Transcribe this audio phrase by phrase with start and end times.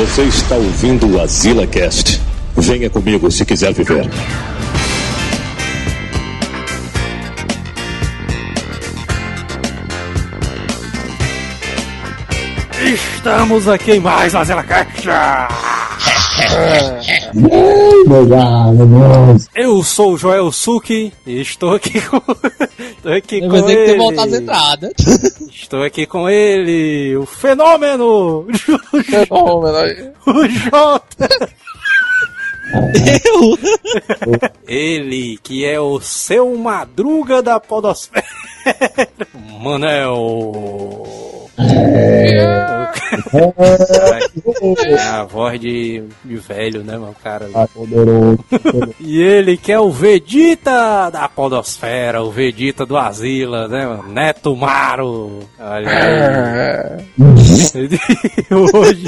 [0.00, 2.22] Você está ouvindo o Azila Cast.
[2.56, 4.08] Venha comigo se quiser viver.
[13.14, 15.06] Estamos aqui em mais Azila Cast.
[19.54, 22.16] Eu sou o Joel Suki e estou aqui com.
[22.96, 23.84] estou aqui Eu com que ele.
[23.92, 24.92] ter voltado às entradas.
[25.52, 28.46] Estou aqui com ele, o fenômeno!
[29.04, 30.10] Fenômeno aí.
[30.26, 31.28] O Jota!
[33.24, 33.58] Eu?
[34.66, 38.24] Ele, que é o seu madruga da podosfera.
[39.60, 41.39] Manel.
[44.86, 47.14] É a voz de, de velho, né, mano?
[47.22, 47.48] Cara.
[47.74, 48.38] poderoso.
[48.98, 54.08] E ele que é o Vegeta da podosfera, o Vegeta do Asila, né, mano?
[54.12, 55.40] Neto Maro.
[55.58, 57.06] Olha aí.
[58.48, 59.06] E hoje.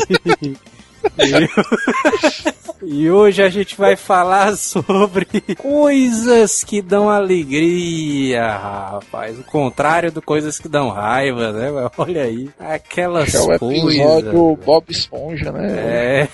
[2.85, 5.25] E hoje a gente vai falar sobre
[5.57, 9.39] coisas que dão alegria, rapaz.
[9.39, 11.69] O contrário de coisas que dão raiva, né?
[11.97, 12.51] Olha aí.
[12.59, 13.85] Aquelas É o coisas.
[13.85, 15.69] episódio Bob Esponja, né?
[15.71, 16.29] É,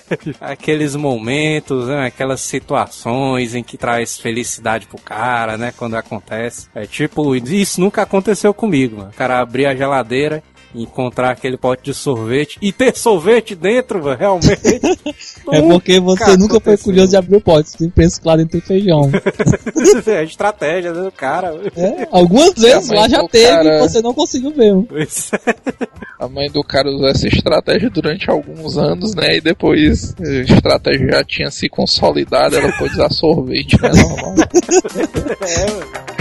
[0.40, 6.66] aqueles momentos, né, aquelas situações em que traz felicidade pro cara, né, quando acontece.
[6.74, 9.10] É tipo, isso nunca aconteceu comigo, mano.
[9.10, 10.42] O cara abrir a geladeira,
[10.74, 14.60] encontrar aquele pote de sorvete e ter sorvete dentro, mano, realmente.
[15.52, 17.70] É porque você nunca foi curioso de abrir o pote.
[17.70, 19.10] Você pensa que lá dentro tem feijão.
[20.06, 21.52] é a estratégia né, do cara.
[21.76, 24.72] É, algumas vezes lá já do teve cara- e você não conseguiu ver.
[24.72, 24.86] mano.
[24.88, 25.30] Pois
[26.20, 29.38] A mãe do cara usou essa estratégia durante alguns anos, né?
[29.38, 33.90] E depois a estratégia já tinha se consolidado, ela pôde usar sorvete, né?
[33.92, 34.34] Normal.
[35.48, 36.19] é, mano.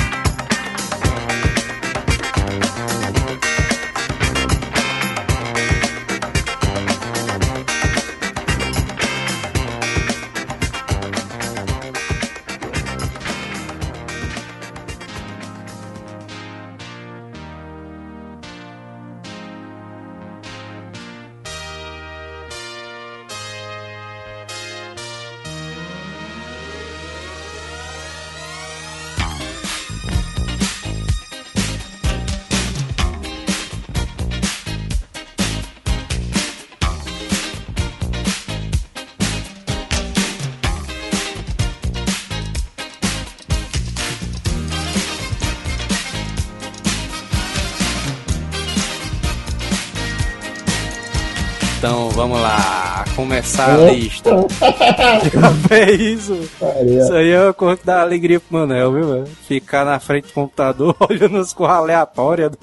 [53.39, 54.29] Lá, começar a lista.
[55.75, 56.33] é isso.
[56.33, 59.27] Isso aí é uma coisa que dá alegria pro Manel, viu, mano?
[59.47, 62.51] Ficar na frente do computador olhando as coisas aleatórias.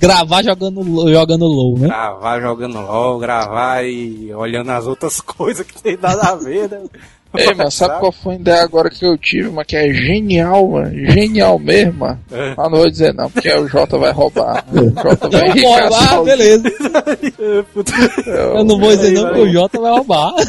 [0.00, 1.88] Gravar jogando, jogando low, né?
[1.88, 6.82] gravar jogando LOL, gravar e olhando as outras coisas que tem nada a ver, né?
[7.36, 10.68] Ei, mano, sabe qual foi a ideia agora que eu tive, mas que é genial,
[10.68, 10.90] mano?
[11.12, 12.20] Genial mesmo, mano.
[12.30, 12.54] É.
[12.56, 14.64] Mas não vou dizer não, porque o Jota vai roubar.
[14.74, 16.70] O Jota vai Eu roubar, beleza.
[17.72, 17.92] Puta.
[18.26, 20.32] Eu não vou dizer não que o Jota vai roubar.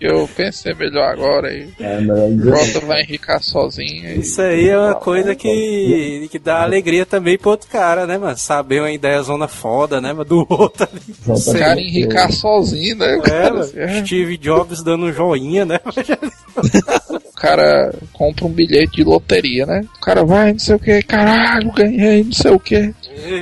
[0.00, 1.68] Eu pensei melhor agora aí.
[1.80, 2.38] É, O.
[2.42, 4.10] Jota vai enricar sozinho.
[4.16, 8.18] e- Isso aí é uma coisa que, que dá alegria também pro outro cara, né,
[8.18, 8.36] mano?
[8.36, 10.24] Saber uma ideia zona foda, né, mano?
[10.24, 11.02] Do outro ali.
[11.26, 13.14] O cara enricar sozinho, né?
[13.16, 13.60] É, cara, mano.
[13.64, 14.04] assim, é.
[14.04, 15.80] Steve Jobs dando um joinha, né?
[17.44, 19.84] o cara compra um bilhete de loteria, né?
[19.98, 22.94] O cara vai, não sei o que, caralho, ganhei, não sei o que.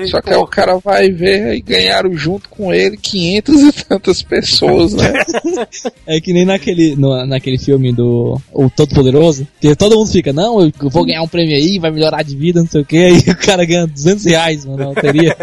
[0.06, 4.22] Só que aí o cara vai ver e ganharam junto com ele 500 e tantas
[4.22, 5.12] pessoas, né?
[6.06, 10.32] É que nem naquele, no- naquele filme do O Todo Poderoso, que todo mundo fica,
[10.32, 12.96] não, eu vou ganhar um prêmio aí, vai melhorar de vida, não sei o que,
[12.96, 15.36] aí o cara ganha 200 reais, mano, na loteria.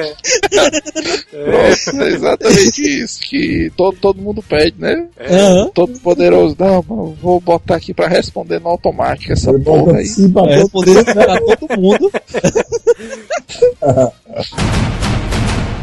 [1.31, 5.07] Pronto, é exatamente isso que todo, todo mundo pede, né?
[5.19, 5.71] Aham.
[5.73, 10.05] Todo poderoso, não, mano, vou botar aqui pra responder no automático essa Ele porra aí.
[10.05, 12.09] sim pra Vai todo responder pra todo mundo.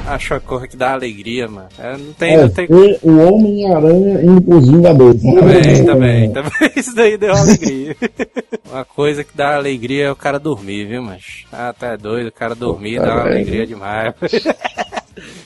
[0.09, 1.66] Acho a cor que dá alegria, mano.
[1.78, 2.66] É, não tem, É, não tem.
[3.03, 5.21] o Homem-Aranha indo pros Vingadores.
[5.21, 6.53] Também, também, também.
[6.77, 7.97] Isso daí deu alegria.
[8.71, 12.33] Uma coisa que dá alegria é o cara dormir, viu, mas Ah, tá doido, o
[12.33, 14.15] cara dormir dá uma alegria demais.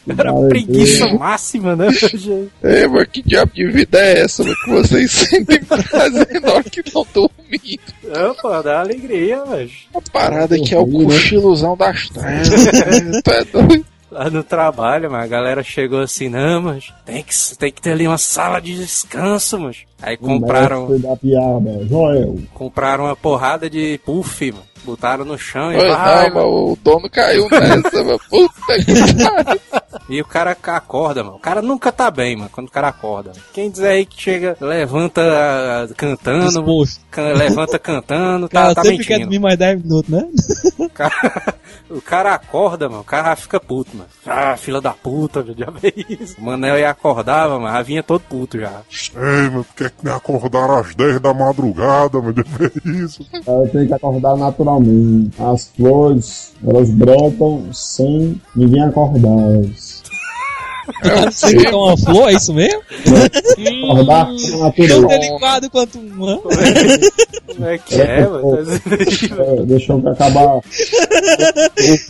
[0.08, 1.90] Era preguiça máxima, né?
[1.92, 2.50] gente?
[2.62, 6.64] É, mas que diabo de vida é essa né, que vocês sentem prazer na hora
[6.64, 7.80] que estão dormindo?
[8.04, 12.64] Não, pô, dá alegria, mas A parada que é o cochilozão das trevas.
[13.04, 13.20] né?
[13.24, 13.86] Tu é doido?
[14.10, 17.92] lá no trabalho, mas a galera chegou assim, não, mas tem que, tem que ter
[17.92, 19.78] ali uma sala de descanso, mas.
[20.02, 22.38] Aí compraram, da piada, Joel.
[22.54, 24.64] compraram uma porrada de puff, mano.
[24.84, 29.24] Botaram no chão e Oi, vai, não, mas o dono caiu nessa, mas puta que
[29.24, 29.60] pariu.
[30.08, 31.36] E o cara acorda, mano.
[31.36, 33.30] O cara nunca tá bem, mano, quando o cara acorda.
[33.52, 37.00] Quem dizer aí que chega, levanta ah, cantando, Disposto.
[37.10, 39.20] can- levanta cantando, tá, Cara, tá sempre quer mentindo.
[39.30, 40.26] dormir mais 10 minutos, né?
[40.78, 41.54] O cara,
[41.90, 44.08] o cara acorda, mano, o cara já fica puto, mano.
[44.26, 46.36] Ah, fila da puta, já é isso.
[46.40, 48.80] O Manel ia acordava, mano, já vinha todo puto já.
[49.14, 52.34] Ei, mano, por que me acordaram às 10 da madrugada, mano?
[52.38, 53.24] É isso.
[53.46, 54.36] Eu tenho que acordar
[54.78, 55.30] naturalmente.
[55.38, 59.28] As flores, elas brotam sem ninguém acordar.
[59.54, 60.00] elas.
[61.30, 62.80] Você fica uma flor, é isso mesmo?
[63.92, 65.06] Acordar com a Tão natureza.
[65.06, 66.24] delicado quanto um.
[66.28, 66.38] hã?
[66.38, 68.56] Como é que é, mano?
[68.56, 69.60] Aí, mano?
[69.62, 70.56] É, Deixa eu acabar.
[70.56, 70.62] O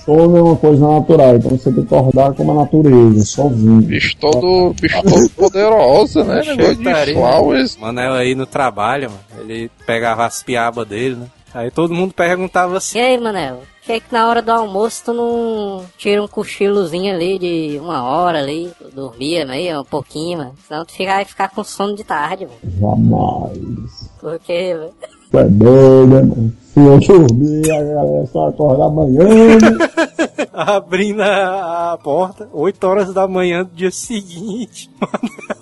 [0.04, 3.82] sono é uma coisa natural, então você tem que acordar como a natureza, sozinho.
[3.82, 6.42] Bicho todo, bicho todo poderosa, né?
[6.46, 7.76] Negócio de flowers.
[7.76, 11.26] Manel aí no trabalho, mano, ele pegava as piabas dele, né?
[11.52, 13.56] Aí todo mundo perguntava assim, E aí, Manel?
[13.80, 18.04] Por que que na hora do almoço tu não tira um cochilozinho ali de uma
[18.04, 18.70] hora ali?
[18.78, 20.54] Tu dormia meio, um pouquinho, mano.
[20.66, 22.58] Senão tu fica, vai ficar com sono de tarde, mano.
[22.78, 24.10] Jamais.
[24.20, 24.94] Por quê, velho?
[25.30, 26.52] Tu é doido, né, mano?
[26.72, 29.24] Se eu dormir, a galera só acordar amanhã.
[29.24, 29.88] né?
[30.52, 34.90] abrindo a, a porta, 8 horas da manhã do dia seguinte,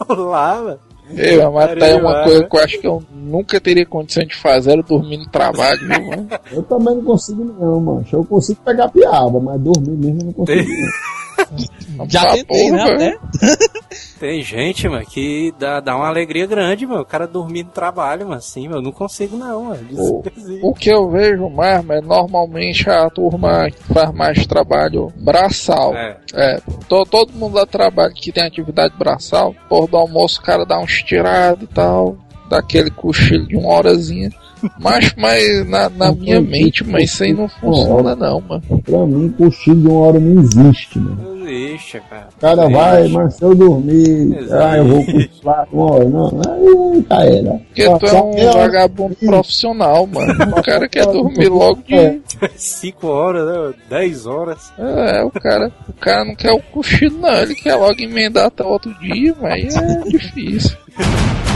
[0.09, 0.79] Manel lá, mano.
[1.17, 2.47] Ei, mas tá aí uma coisa né?
[2.49, 6.07] que eu acho que eu nunca teria condição de fazer, era dormir no trabalho, viu,
[6.07, 6.29] mano?
[6.53, 8.07] Eu também não consigo, não, mano.
[8.13, 10.69] Eu consigo pegar piaba, mas dormir mesmo eu não consigo.
[12.09, 12.79] Já Tá tentei, né?
[12.79, 13.19] porra, Até.
[14.21, 17.03] Tem gente, mano, que dá, dá uma alegria grande, mano.
[17.03, 18.79] O cara dormir no trabalho, mano, assim, mano.
[18.79, 19.87] Eu não consigo, não, mano.
[19.93, 20.23] O,
[20.63, 25.95] o que eu vejo mais, mas normalmente a turma que faz mais trabalho braçal.
[25.95, 26.17] É.
[26.35, 30.65] É, to- todo mundo dá trabalho que tem atividade braçal, por do almoço o cara
[30.67, 32.17] dá uns tirados e tal,
[32.51, 34.31] dá aquele cochilo de uma horazinha.
[34.81, 38.63] Mas, mas na, na minha mente, mas isso aí não funciona não, mano.
[38.85, 41.39] Pra mim, cochilo de uma hora não existe, mano.
[41.39, 42.29] Não existe, cara.
[42.37, 44.53] O cara vai, mas se eu dormir, Existe.
[44.55, 46.05] ah, eu vou cochilar uma hora.
[46.05, 47.51] Não, aí já era.
[47.53, 50.35] Porque tu é um vagabundo profissional, mano.
[50.59, 52.21] O cara quer dormir logo de.
[52.57, 53.75] 5 horas, né?
[53.89, 54.73] 10 horas.
[54.79, 57.35] É, o cara, o cara não quer o cochilo, não.
[57.35, 60.77] Ele quer logo emendar até outro dia, mas é difícil.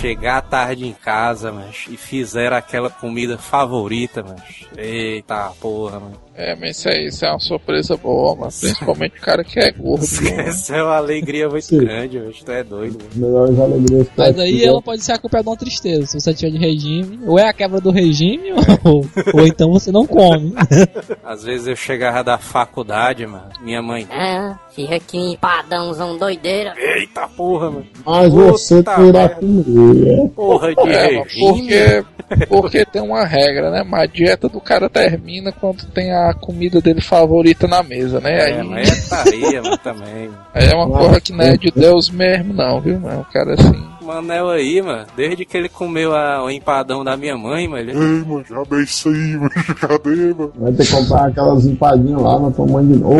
[0.00, 6.20] Chegar tarde em casa, mas e fizeram aquela comida favorita, mas Eita porra, mano.
[6.40, 8.52] É, mas isso aí isso é uma surpresa boa, mano.
[8.58, 10.06] Principalmente o cara que é gordo.
[10.06, 10.48] viu, mano?
[10.48, 11.78] Essa é uma alegria muito Sim.
[11.78, 12.32] grande, velho.
[12.44, 13.08] Tu é doido, mano.
[13.10, 16.06] As melhores alegrias que Mas aí ela pode ser acompanhada de uma tristeza.
[16.06, 18.52] Se você tiver de regime, ou é a quebra do regime,
[18.84, 20.54] ou, ou então você não come.
[21.22, 23.50] Às vezes eu chegava da faculdade, mano.
[23.60, 24.06] Minha mãe.
[24.10, 26.72] Ah, fica aqui empadãozão doideira.
[26.76, 27.86] Eita porra, mano.
[28.04, 29.34] Mas você terá merda.
[29.36, 30.28] comer.
[30.34, 31.46] Porra de É, regime.
[31.46, 33.84] porque, porque tem uma regra, né?
[33.86, 38.50] Mas a dieta do cara termina quando tem a comida dele favorita na mesa, né?
[38.50, 40.30] É, Aí, mas é taria, mano, também.
[40.54, 43.20] é uma coisa que não é de Deus mesmo, não, viu, mano?
[43.28, 43.84] O cara assim.
[44.00, 47.82] O Manel aí, mano, desde que ele comeu a- o empadão da minha mãe, mano,
[47.82, 47.92] ele...
[47.92, 49.50] Ei, mano, já bem isso aí, mano.
[49.78, 50.52] Cadê, mano?
[50.58, 53.18] Vai ter que comprar aquelas empadinhas lá na tua mãe de novo.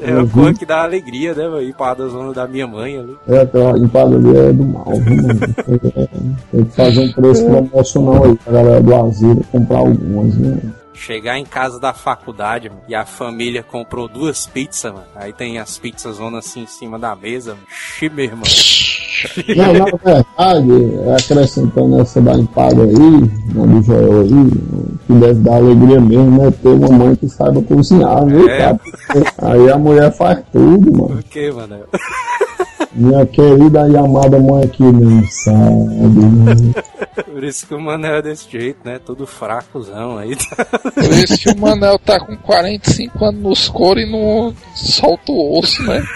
[0.00, 1.62] É uma coisa que dá alegria, né, mano?
[1.62, 3.16] Empadazona da minha mãe ali.
[3.28, 5.40] É, aquela empada ali é do mal, viu, mano?
[6.52, 10.58] Tem que fazer um preço promocional aí pra galera do asilo comprar algumas, né?
[10.94, 15.06] Chegar em casa da faculdade, mano, e a família comprou duas pizzas, mano.
[15.16, 17.66] Aí tem as pizzas zona assim em cima da mesa, mano.
[17.70, 18.42] Xi, meu irmão.
[19.56, 24.50] Não, na verdade, acrescentando essa da empada aí, na do Joel aí,
[25.06, 28.58] que deve dar alegria mesmo é ter uma mãe que saiba cozinhar, viu, É.
[28.58, 28.80] cara?
[29.38, 31.14] Aí a mulher faz tudo, mano.
[31.14, 31.86] Por que, Manel?
[32.94, 36.74] Minha querida e amada mãe aqui não sabe?
[37.32, 38.98] Por isso que o Manel é desse jeito, né?
[39.04, 40.36] Todo fracozão aí.
[40.94, 45.58] Por isso que o Manel tá com 45 anos nos coros e não solta o
[45.58, 46.02] osso, né?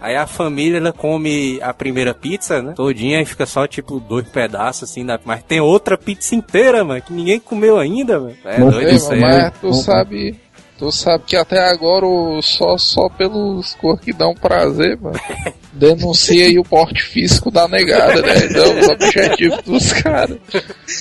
[0.00, 2.74] Aí a família, ela come a primeira pizza, né?
[2.74, 5.04] Todinha e fica só, tipo, dois pedaços, assim.
[5.04, 5.18] Da...
[5.24, 8.36] Mas tem outra pizza inteira, mano, que ninguém comeu ainda, mano.
[8.44, 9.20] É doido isso aí.
[9.20, 9.52] mas né?
[9.60, 10.38] tu sabe.
[10.78, 12.06] Tu sabe que até agora
[12.42, 15.18] só, só pelos cor que dão prazer, mano.
[15.76, 18.34] Denuncia aí o porte físico da negada, né?
[18.50, 20.38] Então, os objetivos dos caras.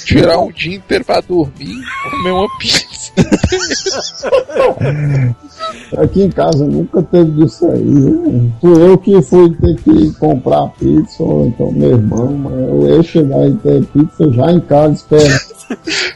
[0.05, 1.75] Tirar um dia inteiro pra dormir,
[2.11, 3.11] comer uma pizza.
[5.97, 8.51] Aqui em casa nunca teve disso aí, viu?
[8.59, 13.03] Fui eu que fui ter que comprar pizza, ou então meu irmão, mas eu ia
[13.03, 15.55] chegar e ter pizza já em casa esperando.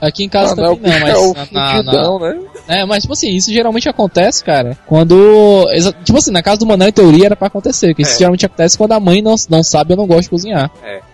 [0.01, 2.39] Aqui em casa Manel, também não, bicho é o mas na, na, fudidão, né?
[2.67, 5.65] É, mas tipo assim, isso geralmente acontece, cara, quando.
[6.03, 7.93] Tipo assim, na casa do Manel, em teoria, era pra acontecer.
[7.95, 8.17] Que isso É.
[8.19, 10.71] geralmente acontece quando a mãe não, não sabe ou não gosta de cozinhar.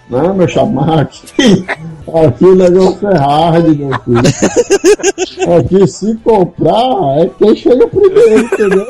[0.10, 1.24] Não, meu chapa, mas
[2.14, 5.58] aqui, negócio é hard, meu filho.
[5.58, 8.86] Aqui se comprar, é quem chega primeiro, entendeu?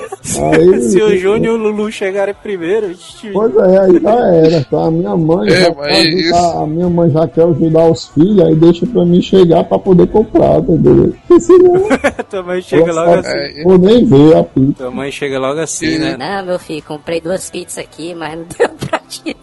[0.52, 4.66] Aí, Se o Júnior e o Lulu chegarem primeiro, ixi, Pois é, aí já era.
[4.66, 4.86] Tá?
[4.86, 8.46] A minha mãe É, já quer ajudar, a minha mãe já quer ajudar os filhos,
[8.46, 11.14] aí deixa pra mim chegar pra poder comprar, entendeu?
[11.28, 11.74] Porque senão
[12.30, 13.30] tua mãe chega logo assim.
[13.38, 14.74] É, vou nem ver a pizza.
[14.78, 16.18] Tua mãe chega logo assim, né?
[16.18, 19.36] Não, meu filho, comprei duas pizzas aqui, mas não deu pra ti.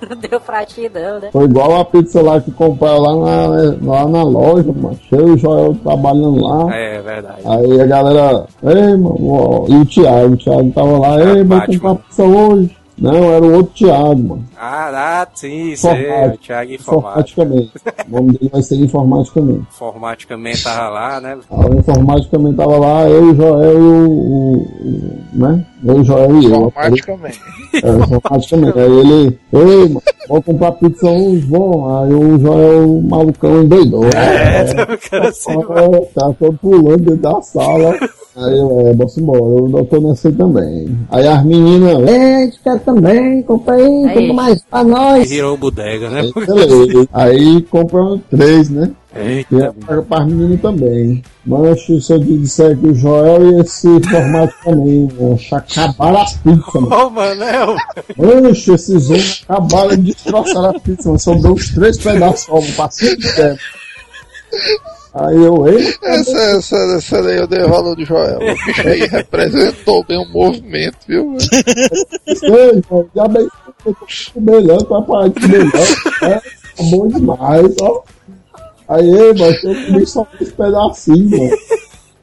[0.00, 1.30] Não deu pra ti, não, né?
[1.32, 4.98] Foi igual a pizza lá que compraram lá na, lá na loja, mano.
[5.08, 6.76] Cheio o Joel trabalhando lá.
[6.76, 7.40] É, verdade.
[7.44, 11.66] Aí a galera, ei, mano, ó, e o Thiago, o Thiago tava lá, ei, vai
[11.66, 12.76] comprar pizza hoje.
[12.98, 14.44] Não, era o outro Thiago, mano.
[14.58, 16.38] Ah, ah, sim, isso é, o.
[16.38, 17.42] Thiago Informática.
[17.42, 17.72] Informaticamente.
[18.08, 19.66] O nome dele vai ser Informaticamente.
[19.70, 21.38] Informaticamente tava lá, né?
[21.50, 25.66] A Informaticamente tava lá, eu, o Joel e o, o, o- né?
[25.84, 26.54] Eu, o Joel e eu.
[26.54, 27.40] automaticamente.
[27.74, 28.78] É, informaticamente.
[28.78, 31.98] Aí ele, ei, mano, vou comprar pizza hoje, bom.
[31.98, 34.04] Aí o Joel, o malucão, endoidou.
[34.06, 34.62] É,
[34.94, 37.94] o cara assim, É, tá todo pulando dentro da sala.
[38.38, 40.98] Aí eu, é, bora embora, eu tô nessa aí também.
[41.10, 44.14] Aí as meninas, é, a gente quer também, compra aí, Aí.
[44.14, 45.28] compra mais pra nós.
[45.28, 46.20] virou bodega, né?
[46.20, 47.08] Aí, beleza.
[47.12, 48.90] Aí compramos três, né?
[49.14, 51.22] E Eita, é para as meninas também.
[51.44, 56.80] Mancho, se eu disser que o Joel e esse formato também, mancho, acabaram a pizza,
[56.80, 57.06] mano.
[57.06, 57.76] Ô, Manel!
[58.16, 61.18] Mancho, esses homens acabaram de destroçar a pizza, mano.
[61.18, 63.60] Sobrou uns três pedaços, só, passinho de tempo.
[65.18, 68.38] Aí eu, ei, Essa, essa, essa daí eu dei valor de Joel.
[68.38, 71.34] O bicho aí representou bem o movimento, viu?
[72.42, 73.48] ei, mano, já bem,
[73.86, 75.86] eu tô melhor, tá parar de melhor.
[76.22, 78.02] É, tá bom demais, ó.
[78.88, 81.56] Aí, ei, mano, eu comi só uns pedacinhos, mano.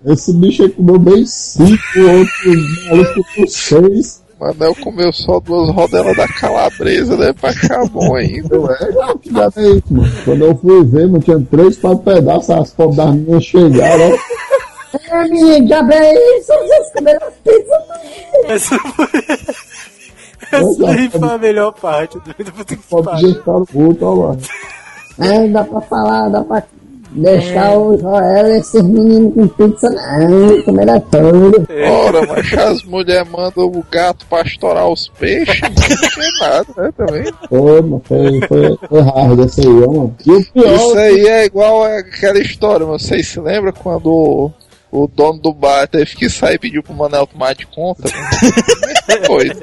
[0.05, 4.22] Esse bicho aí comeu bem cinco, o outro maluco com seis.
[4.43, 7.31] Manel comeu só duas rodelas da calabresa, né?
[7.33, 8.55] Pra achar bom ainda.
[8.55, 10.13] É, que é isso, mano.
[10.25, 14.43] Quando eu fui ver, mano, tinha três, quatro pedaços, as pobres das meninas chegaram, ó.
[15.09, 16.53] É, menino, diabo é isso?
[16.53, 17.83] Vocês comeram pizza
[18.47, 19.07] Essa foi...
[20.51, 24.37] Essa aí foi a melhor parte do Pode gestar o outro, ó lá.
[25.19, 26.63] É, dá pra falar, dá pra
[27.15, 31.67] deixar o Joel e esses meninos com pizza, não, comer tudo.
[32.05, 36.91] Ora, mas as mulheres mandam o gato pastorar os peixes, não tem nada, né?
[36.97, 37.25] Também.
[37.47, 40.15] Foi, mano, foi, foi, foi hard essa aí, ó, mano.
[40.23, 44.51] Pior, Isso aí é igual aquela história, vocês se lembram quando o,
[44.91, 48.03] o dono do bar teve que sair e pediu pro Manel tomar de conta?
[49.27, 49.51] Foi.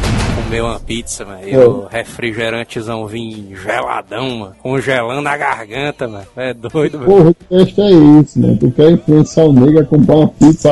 [0.44, 6.26] Comer uma pizza, mano, e o refrigerantezão vinha geladão, mano, congelando a garganta, mano.
[6.36, 7.10] É doido, mano.
[7.10, 8.56] porra, que teste é isso, mano?
[8.56, 10.70] Tu quer influenciar o nego a comprar uma pizza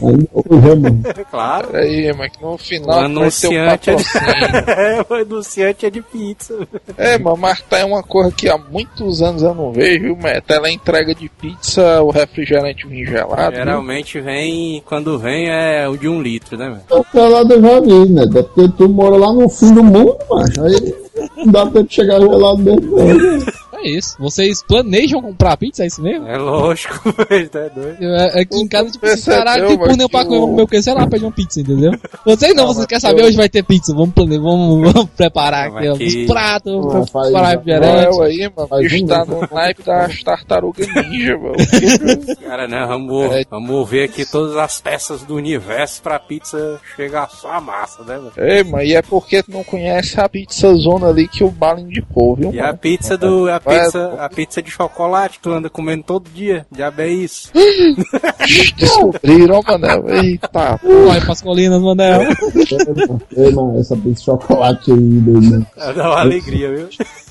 [0.00, 1.02] hoje, mano?
[1.30, 1.68] Claro.
[1.68, 4.04] Peraí, mas que no O final vai ter o anunciante é de...
[4.70, 6.68] é, o anunciante é de pizza.
[6.96, 10.42] É, mano, mas tá uma coisa que há muitos anos eu não vejo, viu, mas
[10.44, 13.50] tela entrega de pizza, o refrigerante vinho gelado.
[13.52, 13.64] viu?
[13.64, 16.82] Geralmente vem, quando vem é o de um litro, né, mano?
[16.90, 18.22] Até lá eu já vi, né?
[18.22, 20.64] Até porque tu mora lá no fim do mundo, mano.
[20.64, 20.94] Aí
[21.36, 23.63] não dá de chegar gelado dentro, não.
[23.76, 24.16] É isso.
[24.18, 26.26] Vocês planejam comprar pizza, é isso mesmo?
[26.26, 26.94] É lógico,
[27.28, 28.02] velho, tá doido.
[28.02, 30.54] É, Aqui em casa, tipo, assim, caralho, tem mas pneu pra que comer o- o
[30.56, 31.92] meu que, sei lá, pedir uma pizza, entendeu?
[32.24, 34.80] Vocês não, Não, vocês mas querem saber, eu- hoje vai ter pizza, vamos planejar, vamos,
[34.92, 38.20] vamos preparar Não, aqui, ó, mas que- os pratos, Não, vamos faz- preparar refrigerante.
[38.22, 39.28] Aí, mano, um tá mês.
[39.50, 41.54] no naipe das tartarugas ninja, mano.
[42.46, 43.44] Cara, né, vamos, É.
[43.50, 48.16] vamos mover aqui todas as peças do universo pra pizza chegar só a massa, né,
[48.16, 48.32] mano?
[48.36, 51.80] Ei, mano, e é porque tu não conhece a pizza zona ali que o Bala
[51.80, 52.78] indicou, viu, E a mano?
[52.78, 53.48] pizza do.
[53.50, 56.66] A pizza, a pizza de chocolate que tu anda comendo todo dia.
[56.70, 57.50] Diabo é isso.
[58.76, 60.08] Descobriram, mano.
[60.10, 62.22] Eita, Vai pras colinas, Manel.
[63.78, 65.66] Essa pizza de chocolate aí, doido, mano.
[65.76, 66.88] Dá uma alegria, viu?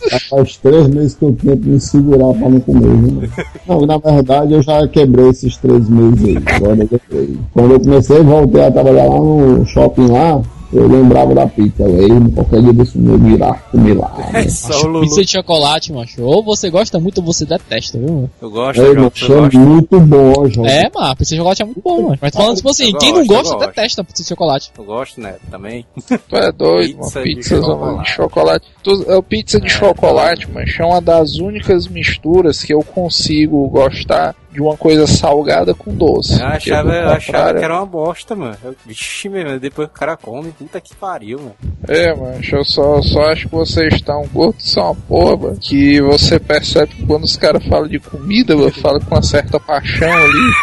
[0.09, 3.31] Já faz três meses que eu tento me segurar pra não comer, viu, mano?
[3.67, 6.43] Não, na verdade eu já quebrei esses três meses aí.
[6.55, 7.37] Agora eu quebrei.
[7.53, 10.41] Quando eu comecei, voltei a trabalhar lá no shopping lá,
[10.73, 11.83] eu lembrava da pizza.
[11.83, 14.13] Eu, ei, qualquer dia desse meu virar, comer lá.
[14.33, 14.47] É Né?
[14.49, 15.01] só o.
[15.01, 16.21] Pizza de chocolate, macho.
[16.23, 18.07] Ou você gosta muito ou você detesta, viu?
[18.13, 18.31] mano?
[18.41, 19.59] Eu gosto, mano, Tu cheiro gosta?
[19.59, 20.65] muito bom, João.
[20.67, 22.17] É, mano, pizza de chocolate é muito bom, mano.
[22.21, 23.67] Mas falando tipo assim, Eu quem não gosto, eu gosta, gosto.
[23.67, 24.71] detesta pizza de chocolate.
[24.77, 25.35] Eu gosto, né?
[25.51, 25.85] Também.
[26.29, 27.29] tu é doido, Pizza mano.
[27.29, 28.03] de Pizza zona chocolate.
[28.03, 28.65] de chocolate.
[28.83, 33.67] Tu, é, pizza de É, chocolate, mas é uma das únicas misturas que eu consigo
[33.69, 36.39] gostar de uma coisa salgada com doce.
[36.39, 38.55] Eu achava, eu achava que era uma bosta, mano.
[38.63, 41.55] Eu, vixe, mesmo, depois que o cara come, puta que pariu, mano.
[41.87, 45.99] É, mano, eu só, só acho que vocês estão gordos, são uma porra, mano, que
[46.01, 50.13] você percebe que quando os caras falam de comida, mano, falam com uma certa paixão
[50.13, 50.53] ali.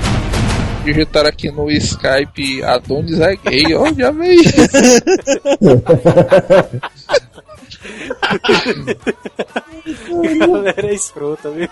[0.84, 4.42] Digitaram aqui no Skype Adonis é gay, ó, já veio.
[10.38, 11.68] galera é escrota, viu?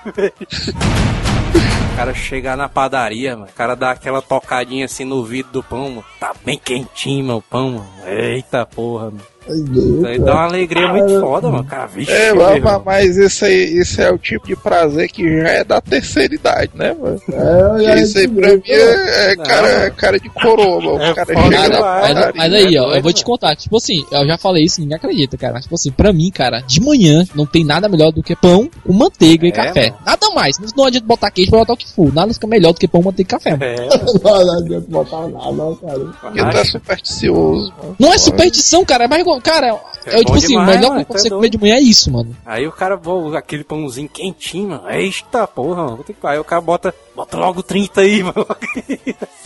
[1.92, 3.50] O cara chegar na padaria, mano.
[3.50, 6.04] O cara dá aquela tocadinha assim no vidro do pão, mano.
[6.20, 7.88] Tá bem quentinho, meu pão, mano.
[8.06, 9.37] Eita porra, mano.
[9.54, 11.64] Isso aí dá uma alegria muito foda, mano.
[11.64, 15.48] Cara, vixe, É, mas, mas esse aí, esse é o tipo de prazer que já
[15.48, 17.20] é da terceira idade, né, mano?
[17.32, 21.02] É, aí, Isso aí pra mim é, é cara, é cara de coroa, mano.
[21.02, 21.80] É cara foda chega.
[21.80, 22.32] Mas, padaria.
[22.36, 23.26] mas aí, ó, eu vou te mano.
[23.26, 23.56] contar.
[23.56, 25.52] Tipo assim, eu já falei isso, ninguém acredita, cara.
[25.54, 28.68] Mas, tipo assim, pra mim, cara, de manhã não tem nada melhor do que pão
[28.86, 29.90] com manteiga e É, café.
[29.90, 30.02] mano.
[30.06, 30.56] Nada mais.
[30.76, 32.12] Não adianta botar queijo pra botar o que for.
[32.12, 33.50] Nada fica melhor do que pão, manteiga e café.
[33.50, 33.64] mano.
[33.64, 35.98] É, Não, não adianta botar nada, não, cara.
[36.20, 37.96] Porque tu é supersticioso, mano.
[37.98, 39.04] Não é superstição, cara.
[39.04, 39.37] É mais igual.
[39.40, 41.38] Cara, É é, tipo bom assim, demais, o melhor mano, que tá você doido.
[41.38, 42.36] comer de manhã é isso, mano.
[42.46, 44.88] Aí o cara, pô, aquele pãozinho quentinho, mano.
[44.90, 46.04] Eita porra, mano.
[46.24, 48.46] Aí o cara bota, bota logo 30 aí, mano.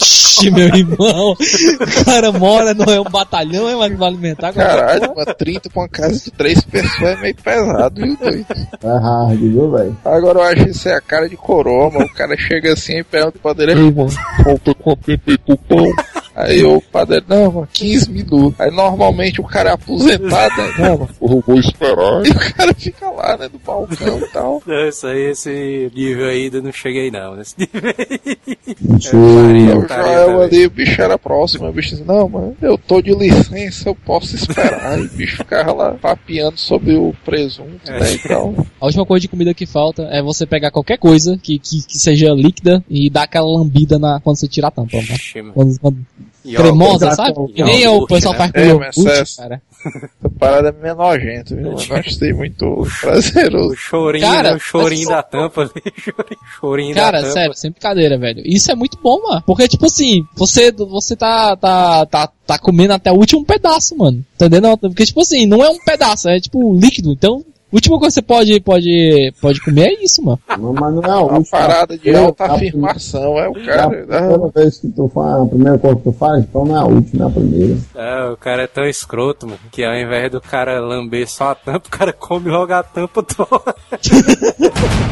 [0.00, 1.32] Ixi, meu irmão.
[1.32, 4.52] O cara mora, não é um batalhão, é mais pra alimentar.
[4.52, 8.46] Caralho, mano, 30 pra uma casa de três pessoas é meio pesado, viu, doido?
[8.82, 9.96] É hard, viu, velho?
[10.04, 12.06] Agora eu acho isso é a cara de coroa, mano.
[12.06, 14.10] O cara chega assim e pergunta pro padeiro, ei, mano,
[14.44, 15.86] falta tempo aí pro pão?
[16.34, 18.60] Aí o padeiro, não, mano, 15 minutos.
[18.60, 20.72] Aí normalmente o cara é aposentado, né?
[20.78, 22.26] Não, mano, eu vou esperar.
[22.26, 24.62] E o cara fica lá, né, do balcão e tal.
[24.66, 27.36] Não, Isso aí, esse nível aí ainda não cheguei não.
[27.36, 28.46] Nesse nível aí.
[28.80, 29.16] Mentira.
[29.16, 33.02] O Estaria Joel ali, o bicho era próximo, o bicho disse, não, mano, eu tô
[33.02, 34.92] de licença, eu posso esperar.
[34.92, 38.54] Aí o bicho ficava lá papeando sobre o presunto, né, e tal.
[38.80, 41.98] A última coisa de comida que falta é você pegar qualquer coisa que, que, que
[41.98, 45.52] seja líquida e dar aquela lambida na, quando você tira a tampa, mano.
[45.52, 46.06] Quando, quando
[46.44, 47.52] E cremosa, ó, sabe?
[47.52, 48.38] Que nem o pessoal né?
[48.38, 49.62] faz com É, iogurte, essa- cara.
[49.84, 51.66] Essa parada é meio nojenta, viu?
[51.66, 53.72] Eu não achei muito prazeroso.
[53.72, 54.56] O chorinho, Cara, né?
[54.56, 55.70] o chorinho da tampa ali.
[55.98, 57.32] chorinho- Chorinho Cara, da tampa.
[57.32, 58.42] sério, sem brincadeira, velho.
[58.44, 59.42] Isso é muito bom, mano.
[59.46, 64.24] Porque, tipo assim, você, você tá, tá, tá, tá comendo até o último pedaço, mano.
[64.34, 64.76] Entendeu?
[64.78, 67.12] Porque, tipo assim, não é um pedaço, é tipo líquido.
[67.12, 70.38] Então, a última coisa que você pode, pode, pode comer é isso, mano.
[70.58, 73.64] Não, mas não é a Uma parada de alta a afirmação, é o É a
[73.64, 73.88] cara.
[73.88, 76.84] primeira vez que tu faz, a primeira coisa que tu faz, então não é a
[76.84, 77.76] última, é a primeira.
[77.94, 81.54] É, o cara é tão escroto, mano, que ao invés do cara lamber só a
[81.54, 83.74] tampa, o cara come logo a tampa toda.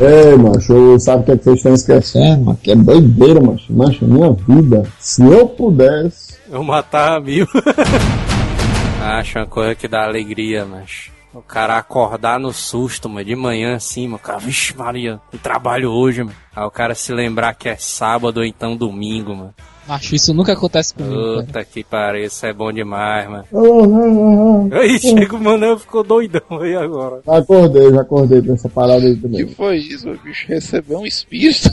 [0.00, 2.58] Ei, macho, sabe o que, é que vocês estão esquecendo, mano?
[2.62, 3.70] Que é doideira, macho.
[3.70, 4.82] Macho, minha vida.
[4.98, 6.34] Se eu pudesse.
[6.50, 7.46] Eu matava mil.
[9.02, 11.10] Acho uma coisa que dá alegria, mas.
[11.32, 14.18] O cara acordar no susto, mano, de manhã assim, mano.
[14.18, 16.36] Cara, vixe, Maria, eu trabalho hoje, mano.
[16.54, 19.54] Aí o cara se lembrar que é sábado ou então domingo, mano.
[19.90, 21.46] Acho isso nunca acontece comigo, cara.
[21.46, 23.44] Puta que pariu, isso é bom demais, mano.
[23.52, 27.20] Ah, ah, Aí chega o Manel ficou doidão aí agora.
[27.26, 29.48] Já acordei, já acordei com essa parada aí Que também.
[29.48, 30.08] foi isso?
[30.08, 31.68] O bicho recebeu um espírito.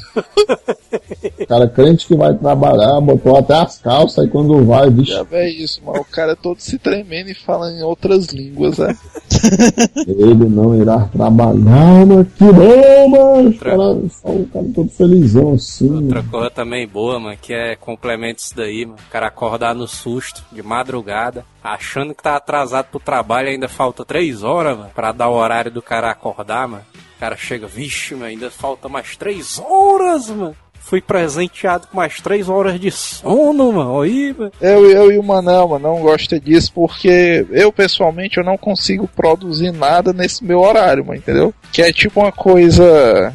[1.40, 5.26] O cara crente que vai trabalhar, botou até as calças e quando vai, vixe, Já
[5.32, 6.00] é isso, mano.
[6.02, 8.98] O cara todo se tremendo e falando em outras línguas, né?
[10.08, 13.50] ele não irá trabalhar, mas que bom, mano.
[13.50, 13.78] O cara,
[14.10, 15.94] só o cara todo felizão assim.
[16.06, 17.76] Outra coisa também boa, mano, que é
[18.08, 18.98] complemento isso daí, mano.
[19.08, 24.06] O cara acordar no susto, de madrugada, achando que tá atrasado pro trabalho, ainda falta
[24.06, 26.84] três horas, mano, pra dar o horário do cara acordar, mano.
[27.18, 30.56] O cara chega, vixe, mano, ainda falta mais três horas, mano.
[30.80, 34.02] Fui presenteado com mais três horas de sono, mano.
[34.02, 34.52] Aí, mano.
[34.62, 39.06] Eu, eu e o Manel, mano, não gosta disso porque eu, pessoalmente, eu não consigo
[39.06, 41.54] produzir nada nesse meu horário, mano, entendeu?
[41.74, 43.34] Que é tipo uma coisa...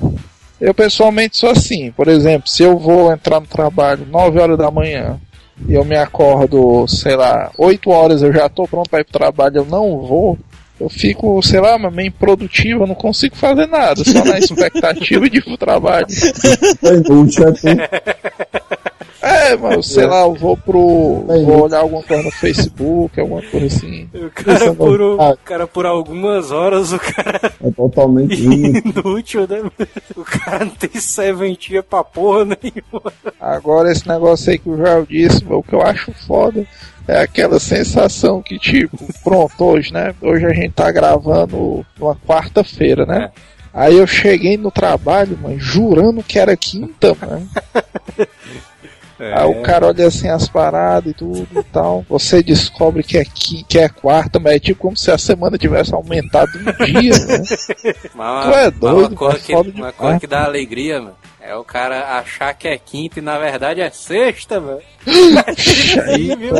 [0.62, 1.90] Eu, pessoalmente, sou assim.
[1.90, 5.18] Por exemplo, se eu vou entrar no trabalho 9 horas da manhã
[5.68, 9.18] e eu me acordo, sei lá, 8 horas eu já tô pronto pra ir pro
[9.18, 10.38] trabalho, eu não vou...
[10.80, 15.38] Eu fico, sei lá, meio improdutivo, eu não consigo fazer nada, só na expectativa de
[15.38, 16.06] ir pro trabalho.
[16.82, 17.52] É inútil, é.
[19.22, 21.24] É, mas sei lá, eu vou pro.
[21.26, 24.08] Vou olhar alguma coisa no Facebook, alguma coisa assim.
[24.14, 29.46] O cara, por, um- o cara, por algumas horas, o cara É totalmente inútil.
[29.48, 29.58] né?
[29.58, 29.72] mano?
[30.16, 33.12] O cara não tem serventia pra porra nenhuma.
[33.40, 36.66] Agora esse negócio aí que o Joel disse, o que eu acho foda
[37.06, 40.14] é aquela sensação que, tipo, pronto, hoje, né?
[40.20, 43.30] Hoje a gente tá gravando numa quarta-feira, né?
[43.74, 47.48] Aí eu cheguei no trabalho, mano, jurando que era quinta, mano.
[49.22, 52.04] Aí o cara olha assim as paradas e tudo e tal.
[52.08, 55.56] Você descobre que é, qui- que é quarta, mas é tipo como se a semana
[55.56, 57.42] tivesse aumentado um dia, né?
[58.14, 61.54] Mas, Tu é doido, uma, coisa mas que, uma coisa que dá alegria, mano, é
[61.56, 64.80] o cara achar que é quinta e na verdade é sexta, mano.
[66.08, 66.52] Aí, viu?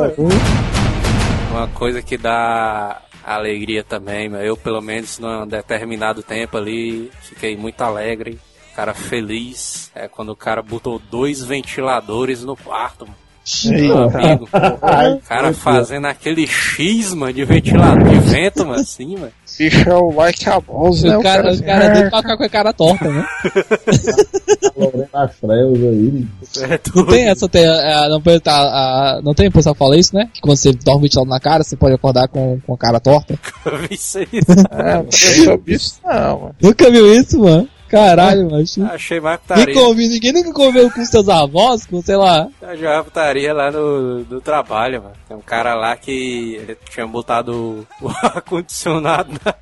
[1.51, 4.43] Uma coisa que dá alegria também, mano.
[4.43, 8.39] Eu, pelo menos, num determinado tempo ali, fiquei muito alegre
[8.75, 13.17] cara feliz é quando o cara botou dois ventiladores no quarto, mano.
[13.67, 14.19] Eita.
[14.19, 19.33] Amigo, o cara fazendo aquele X, mano, de ventilador de vento, mano, assim, mano.
[19.59, 21.17] Bicho é o like a boss, né?
[21.17, 23.27] O cara, o cara "Ah, dele pra ficar com a cara torta, né?
[24.77, 26.27] Lorena as trevas aí.
[26.63, 27.07] É Não tudo.
[27.13, 30.31] tem essa, tem, é, não, tá, a- não tem, o pessoal fala isso, né?
[30.33, 33.39] Que quando você dorme ventilador na cara, você pode acordar com, com a cara torta.
[33.91, 34.27] Isso aí.
[34.71, 36.55] É, sei sobre isso não, mano.
[36.61, 37.69] Nunca viu isso, mano?
[37.93, 38.65] Caralho, mano.
[38.91, 39.75] Achei mais Ninguém, putaria.
[39.75, 42.49] convive, ninguém nunca conviveu com seus avós, com, sei lá.
[42.63, 45.15] Eu já putaria lá no, no trabalho, mano.
[45.29, 49.55] Tem um cara lá que ele tinha botado o ar-condicionado na,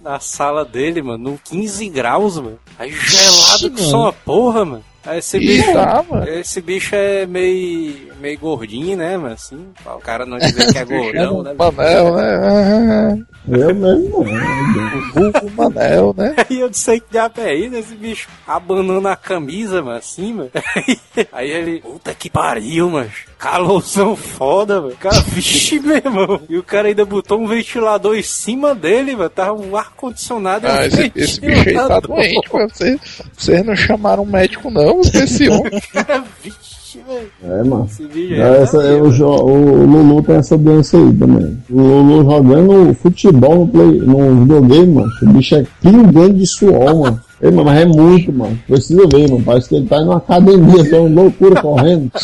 [0.00, 2.58] na sala dele, mano, no 15 graus, mano.
[2.78, 3.90] Aí gelado que mano.
[3.90, 4.84] só uma porra, mano.
[5.04, 5.72] Aí esse bicho.
[5.72, 6.28] tá, mano.
[6.28, 9.34] Esse bicho é meio, meio gordinho, né, mano?
[9.34, 11.54] Assim, pra o cara não dizer que é gordão, né?
[11.56, 13.24] Manel, né?
[13.48, 15.08] Eu mesmo não.
[15.14, 16.34] Vulgo Manel, né?
[16.50, 20.50] Aí eu disse que diabo é isso, esse bicho abanando a camisa, mano, assim, mano.
[21.32, 23.10] Aí ele, puta que pariu, mano.
[23.38, 24.96] Calorzão foda, mano.
[25.00, 26.40] Cara, vixe, meu irmão.
[26.48, 29.30] E o cara ainda botou um ventilador em cima dele, mano.
[29.30, 32.68] Tava um ar-condicionado Ah, esse, esse bicho aí tá doente, mano.
[32.68, 33.00] Vocês,
[33.36, 35.80] vocês não chamaram um médico, não, esse homem.
[35.92, 37.30] Cara, vixe, velho.
[37.42, 37.88] É, mano.
[38.30, 41.58] É, essa, é, o, o Lulu tem essa doença aí também.
[41.70, 45.10] O Lulu jogando futebol no, play, no videogame, mano.
[45.22, 47.20] O bicho é pingando de suor, mano.
[47.40, 48.58] Ei, mano, mas é muito, mano.
[48.66, 49.42] Precisa ver, mano.
[49.44, 52.10] Parece que ele tá numa academia, só uma loucura correndo.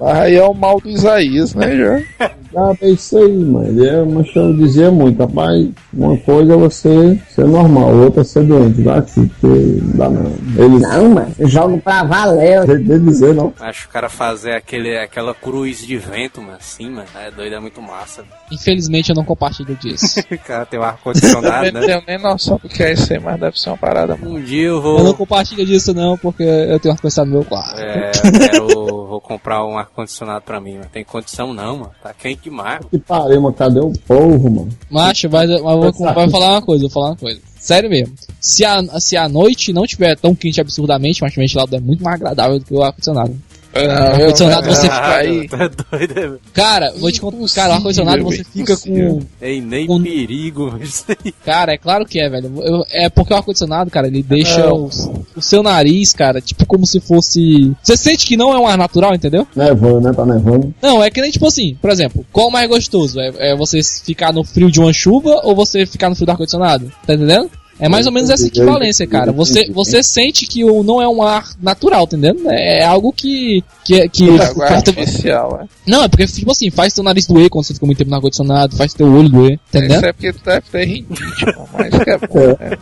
[0.00, 2.30] Mas aí é o mal do Isaías, né, já?
[2.56, 3.66] Ah, é isso aí, mano.
[3.66, 8.24] Ele é, mas eu dizia muito, rapaz, uma coisa é você ser normal, outra é
[8.24, 9.46] ser doente, dá aqui, porque
[9.82, 10.32] não dá não.
[10.56, 11.32] Ele Não, mano.
[11.38, 12.64] Eu jogo pra valer.
[12.66, 13.52] jeito de dizer, não.
[13.60, 17.08] Acho que o cara fazer aquele, aquela cruz de vento, mano, assim, mano.
[17.20, 18.22] É doido, é muito massa.
[18.50, 20.22] Infelizmente eu não compartilho disso.
[20.46, 21.86] Cara tem um ar-condicionado, Eu não né?
[21.86, 24.66] tenho nem noção do que é isso aí, mas deve ser uma parada, Um dia
[24.68, 25.14] eu Eu não vou.
[25.14, 27.78] compartilho disso não, porque eu tenho uma coisa no meu quarto.
[27.78, 28.68] É, eu quero.
[29.08, 30.86] Vou comprar um ar-condicionado pra mim, mano.
[30.92, 31.90] Tem condição não, mano.
[32.02, 32.80] Tá quente demais.
[32.90, 33.54] Que pariu, mano.
[33.54, 34.68] Cadê o povo, mano?
[34.90, 37.40] Macho, mas, mas eu vou, vou falar uma coisa, vou falar uma coisa.
[37.58, 38.14] Sério mesmo.
[38.40, 42.02] Se a, se a noite não tiver tão quente absurdamente, mas o ventilador é muito
[42.04, 43.36] mais agradável do que o ar-condicionado.
[43.86, 45.48] Ah, ar-condicionado eu- você fica aí.
[45.48, 46.30] Tá doido, é.
[46.52, 47.38] Cara, vou te contar.
[47.54, 48.88] Cara, o ar-condicionado você fica com.
[48.88, 49.22] Impossível.
[49.40, 50.78] Ei, nem Com- perigo.
[51.44, 52.52] Cara, é claro que é, velho.
[52.62, 54.88] Eu- é porque o ar-condicionado, cara, ele deixa o,
[55.36, 57.72] o seu nariz, cara, tipo como se fosse.
[57.82, 59.46] Você sente que não é um ar natural, entendeu?
[59.54, 60.12] Nevando, né?
[60.12, 60.74] Tá nevando.
[60.82, 63.18] Não, é que nem tipo assim, por exemplo, qual o mais gostoso?
[63.20, 66.30] É, é você ficar no frio de uma chuva ou você ficar no frio do
[66.32, 66.90] ar-condicionado?
[67.06, 67.50] Tá entendendo?
[67.80, 69.30] É mais ou menos essa equivalência, cara.
[69.32, 72.48] Você, você sente que o não é um ar natural, entendendo?
[72.50, 73.62] É algo que.
[73.84, 75.66] que, que Água faz teu- artificial, é.
[75.86, 78.16] Não, é porque, tipo assim, faz teu nariz doer quando você fica muito tempo no
[78.16, 80.04] ar-condicionado, faz teu olho doer, tá Isso entendendo?
[80.06, 81.22] é porque tu deve ter rinite,
[81.72, 82.78] mas que é bom, né?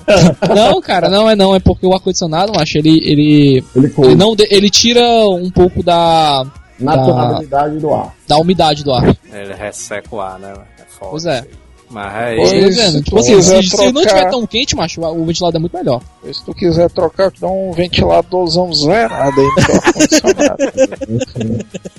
[0.55, 2.99] Não, cara, não é não, é porque o ar-condicionado, macho, ele.
[3.05, 6.45] ele Ele Ele, não, ele tira um pouco da,
[6.81, 8.15] naturalidade do ar.
[8.27, 9.17] da umidade do ar.
[9.33, 10.53] Ele resseca o ar, né?
[10.79, 11.11] É foda.
[11.11, 11.39] Pois é.
[11.41, 11.66] aí.
[11.89, 13.03] Mas é Pois, Você tá?
[13.05, 16.03] Tipo assim, se, se não trocar- tiver tão quente, macho, o ventilador é muito melhor.
[16.33, 20.57] Se tu quiser trocar, dou um ventiladorzão zerado aí no teu ar-condicionado.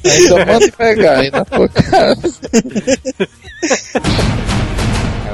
[0.06, 2.32] Ainda manda pegar aí na tua casa.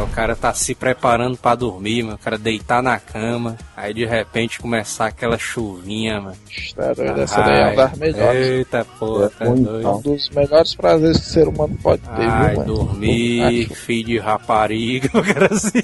[0.03, 2.15] O cara tá se preparando pra dormir, mano.
[2.15, 3.57] O cara deitar na cama.
[3.75, 6.35] Aí de repente começar aquela chuvinha, mano.
[6.75, 8.47] Tá doido, essa daí é uma das melhores.
[8.47, 9.87] Eita porra, tá É doido.
[9.87, 12.75] É um dos melhores prazeres que o ser humano pode ter, Ai, viu, mano?
[12.75, 15.79] dormir, filho de rapariga, o cara assim.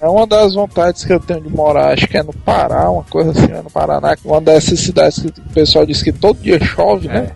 [0.00, 3.04] É uma das vontades que eu tenho de morar, acho que é no Pará, uma
[3.04, 6.62] coisa assim, é no Paraná, uma dessas cidades que o pessoal diz que todo dia
[6.62, 7.32] chove, né?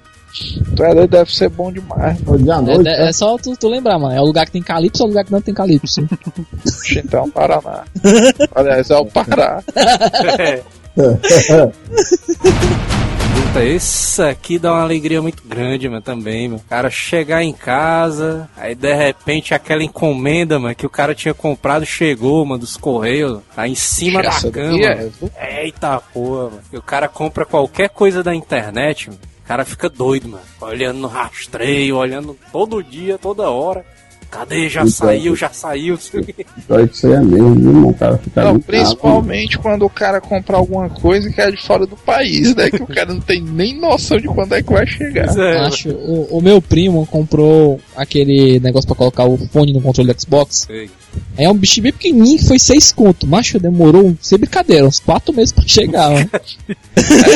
[0.73, 2.19] Então é, deve ser bom demais.
[2.27, 2.89] À É, noite.
[2.89, 4.15] é- é só tu, tu lembrar, mano.
[4.15, 6.07] É o lugar que tem calypso ou é o lugar que não tem calypso?
[6.97, 7.85] Então é o Paraná.
[8.55, 9.63] Aliás, é o Pará.
[10.39, 10.63] É.
[13.37, 16.61] Puta, aqui dá uma alegria muito grande, mano, também, mano.
[16.65, 21.33] O cara chegar em casa, aí de repente aquela encomenda, mano, que o cara tinha
[21.35, 24.79] comprado chegou, mano, dos correios, tá em cima Essa da cama.
[25.39, 25.63] é?
[25.65, 26.61] Eita porra, mano.
[26.73, 29.21] E o cara compra qualquer coisa da internet, mano.
[29.47, 30.43] O cara fica doido, mano.
[30.61, 33.87] Olhando no rastreio, olhando todo dia, toda hora.
[34.29, 34.69] Cadê?
[34.69, 35.37] Já Isso saiu, é.
[35.37, 35.97] já saiu.
[36.03, 36.45] que
[36.93, 37.91] isso aí é mesmo, viu, irmão?
[37.91, 41.87] O cara fica Não, principalmente quando o cara compra alguma coisa que é de fora
[41.87, 42.69] do país, né?
[42.69, 45.29] Que o cara não tem nem noção de quando é que vai chegar.
[45.39, 50.13] É, Acho, o, o meu primo comprou aquele negócio pra colocar o fone no controle
[50.13, 50.67] do Xbox.
[50.67, 50.91] Sei.
[51.37, 53.27] É um bicho bem pequenininho que foi 6 conto.
[53.27, 56.31] Macho, demorou, sem brincadeira, uns 4 meses pra chegar, mano.
[56.97, 57.27] É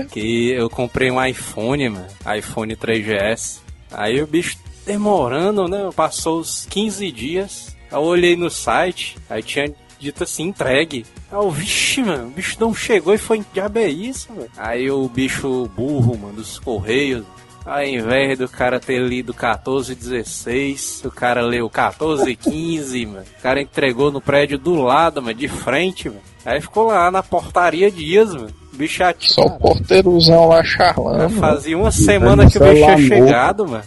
[0.00, 0.10] mesmo.
[0.10, 3.58] que eu comprei um iPhone, mano, iPhone 3GS.
[3.90, 5.88] Aí o bicho demorando, né?
[5.96, 7.76] Passou os 15 dias.
[7.90, 11.04] Eu olhei no site, aí tinha dito assim, entregue.
[11.30, 14.48] Aí eu, vixe, mano, o bicho não chegou e foi, diabo é isso, mano?
[14.56, 17.24] Aí o bicho burro, mano, dos correios,
[17.68, 23.24] ao invés do cara ter lido 14 16, o cara leu 14 15, mano.
[23.38, 26.20] O cara entregou no prédio do lado, mano, de frente, mano.
[26.44, 28.50] Aí ficou lá na portaria dias, mano.
[28.72, 31.30] O bicho ati- Só o porteirozão lá charlando.
[31.36, 33.84] Fazia uma semana que o bicho tinha chegado, mano.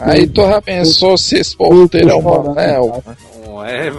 [0.00, 3.04] Aí tu já pensou se esse porteiro é o Manel?
[3.54, 3.90] Não é.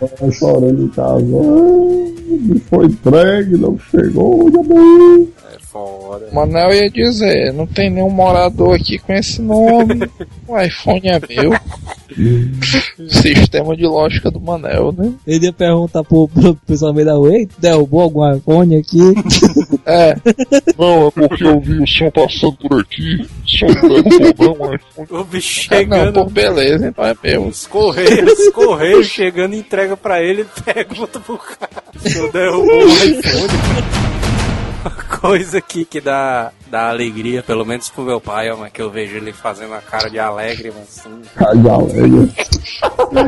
[0.00, 1.24] Tava chorando em casa.
[1.26, 5.28] Ah, foi entregue, não chegou, já bem.
[5.54, 6.28] É foda.
[6.32, 10.08] O Manel ia dizer, não tem nenhum morador aqui com esse nome.
[10.48, 11.52] O iPhone é meu.
[13.08, 15.12] Sistema de lógica do Manel, né?
[15.26, 18.98] Ele ia perguntar pro, pro pessoal meio da rua, "Ei, derrubou algum iPhone aqui?
[19.86, 20.14] É,
[20.78, 23.26] Não, é porque eu vi o som passando por aqui.
[23.46, 25.08] Som derrubou, não, iPhone.
[25.20, 26.12] O bicho ah, não, chegando.
[26.12, 27.46] por beleza, então é meu.
[27.46, 28.69] Os correios, os correios
[29.04, 31.82] chegando, entrega pra ele e pergunta pro cara.
[32.16, 34.19] Eu derrubou o iPhone.
[34.82, 34.90] Uma
[35.20, 38.90] coisa aqui que dá, dá alegria, pelo menos pro meu pai, ó, mas que eu
[38.90, 42.32] vejo ele fazendo a cara de alegre, mas assim, Cara de alegre.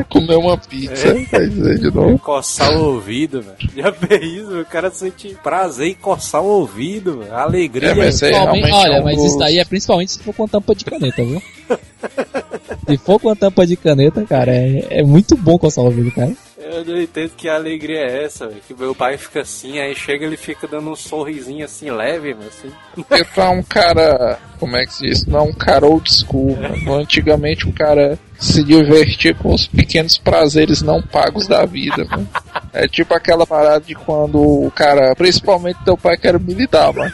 [0.09, 2.17] Comer uma pizza, dizer, de novo.
[2.17, 3.57] coçar o ouvido, velho.
[3.75, 7.35] Já fez isso, o cara sente prazer em coçar o ouvido, velho.
[7.35, 7.89] Alegria.
[7.89, 10.73] É, mas é olha, é um mas isso daí é principalmente se for com tampa
[10.73, 11.41] de caneta, viu?
[12.87, 16.11] se for com a tampa de caneta, cara, é, é muito bom coçar o ouvido,
[16.11, 16.31] cara.
[16.73, 18.61] Eu não entendo que alegria é essa, velho.
[18.67, 22.47] Que meu pai fica assim, aí chega ele fica dando um sorrisinho assim, leve, mas
[22.47, 22.71] assim.
[22.95, 25.25] Porque tu é um cara, como é que se diz?
[25.25, 26.95] Não é um cara old school, mano.
[26.95, 32.27] Antigamente o cara se divertia com os pequenos prazeres não pagos da vida, mano.
[32.75, 37.13] É tipo aquela parada de quando o cara, principalmente teu pai que era militar, mano.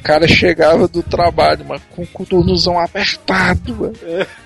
[0.00, 3.94] O cara chegava do trabalho, mano, com o coturnozão apertado, mano.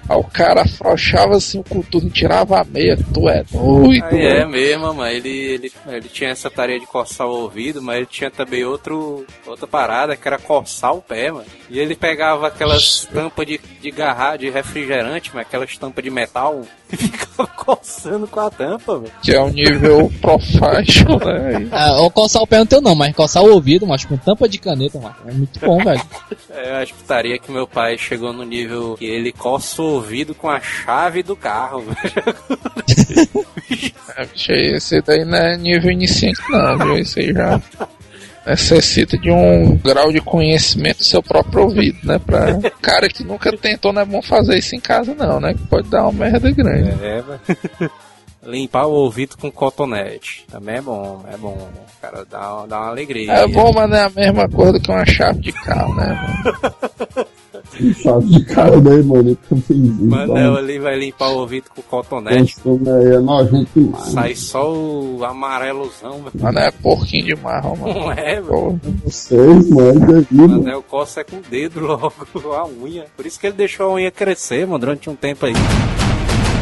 [0.08, 4.40] Aí o cara afrouxava assim o coturno, tirava a meia, tu é doido, Aí é
[4.40, 4.50] mano.
[4.50, 5.06] mesmo, mano.
[5.10, 9.24] Ele, ele, ele tinha essa tarefa de coçar o ouvido, mas ele tinha também outro,
[9.46, 11.46] outra parada que era coçar o pé, mano.
[11.70, 16.62] E ele pegava aquelas tampas de, de garrafa, de refrigerante, mas aquelas tampas de metal,
[16.92, 19.12] e ficava coçando com a tampa, velho.
[19.22, 21.68] Que é o nível professional, né?
[21.72, 24.48] Ah, ou coçar o pé não teu não, mas coçar o ouvido, mas com tampa
[24.48, 25.14] de caneta, mano.
[25.26, 26.02] É muito bom, velho.
[26.56, 30.48] É, a putaria que meu pai chegou no nível que ele coça o ouvido com
[30.48, 33.46] a chave do carro, velho.
[34.16, 36.98] É, bicho, esse daí não é nível iniciante não, viu?
[36.98, 37.60] Esse aí já
[38.46, 42.20] necessita de um grau de conhecimento do seu próprio ouvido, né?
[42.24, 45.54] Pra cara que nunca tentou, não é bom fazer isso em casa não, né?
[45.54, 46.90] Que pode dar uma merda grande.
[47.02, 47.90] É, velho.
[48.46, 50.46] Limpar o ouvido com cotonete.
[50.50, 51.68] Também é bom, é bom.
[52.00, 53.32] Cara, dá, dá uma alegria.
[53.32, 56.44] É bom, mas não é a mesma coisa que uma chave de carro, né?
[57.80, 57.94] Mano?
[57.94, 59.36] Chato de cara daí, mano.
[59.50, 60.04] Eu fiz isso.
[60.04, 62.56] Manel ali vai limpar o ouvido com cotonete.
[62.64, 64.04] Aí é nojento demais.
[64.08, 66.32] Sai só o amarelozão, velho.
[66.34, 67.94] Mas não é porquinho de marrom, mano.
[67.94, 68.80] Não é, velho.
[69.04, 70.48] Vocês, mano, devido.
[70.48, 73.06] Manel coça é com o dedo logo, a unha.
[73.16, 75.54] Por isso que ele deixou a unha crescer, mano, durante um tempo aí.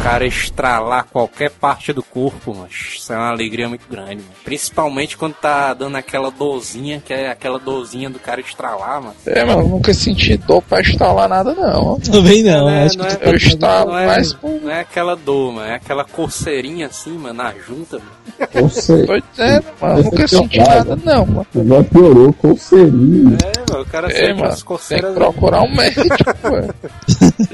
[0.02, 4.34] O cara estralar qualquer parte do corpo, mas isso é uma alegria muito grande, mano.
[4.44, 9.14] Principalmente quando tá dando aquela dorzinha, que é aquela dorzinha do cara estralar, mano.
[9.24, 12.00] É, mano, eu nunca senti dor pra instalar nada não.
[12.00, 14.50] Também não, é, acho não que é- tu tá Eu estalo Não é, mais por...
[14.60, 15.68] não é aquela dor, mano.
[15.68, 18.50] É aquela coceirinha assim, mano, na junta, mano.
[18.50, 21.46] Tô dizendo, mano, eu nunca senti nada não, mano.
[21.54, 23.38] Agora piorou, coceirinho.
[23.40, 24.56] É, mano, o cara É, sente mano,
[24.88, 26.06] tem que procurar um médico.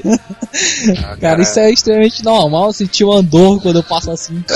[1.05, 4.43] Ah, Cara, isso é extremamente normal sentir uma dor quando eu passo assim.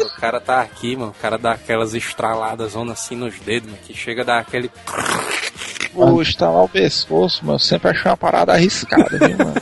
[0.00, 1.12] O cara tá aqui, mano.
[1.18, 3.82] O cara dá aquelas estraladas assim nos dedos, mano.
[3.86, 4.70] Que chega a dar aquele.
[5.94, 7.56] Vou instalar o pescoço, mano.
[7.56, 9.54] Eu sempre achei uma parada arriscada, viu, mano?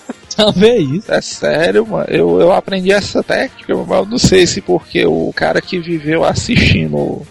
[0.97, 1.13] Isso.
[1.13, 2.07] É sério, mano.
[2.09, 6.25] Eu, eu aprendi essa técnica, mas eu não sei se porque o cara que viveu
[6.25, 7.23] assistindo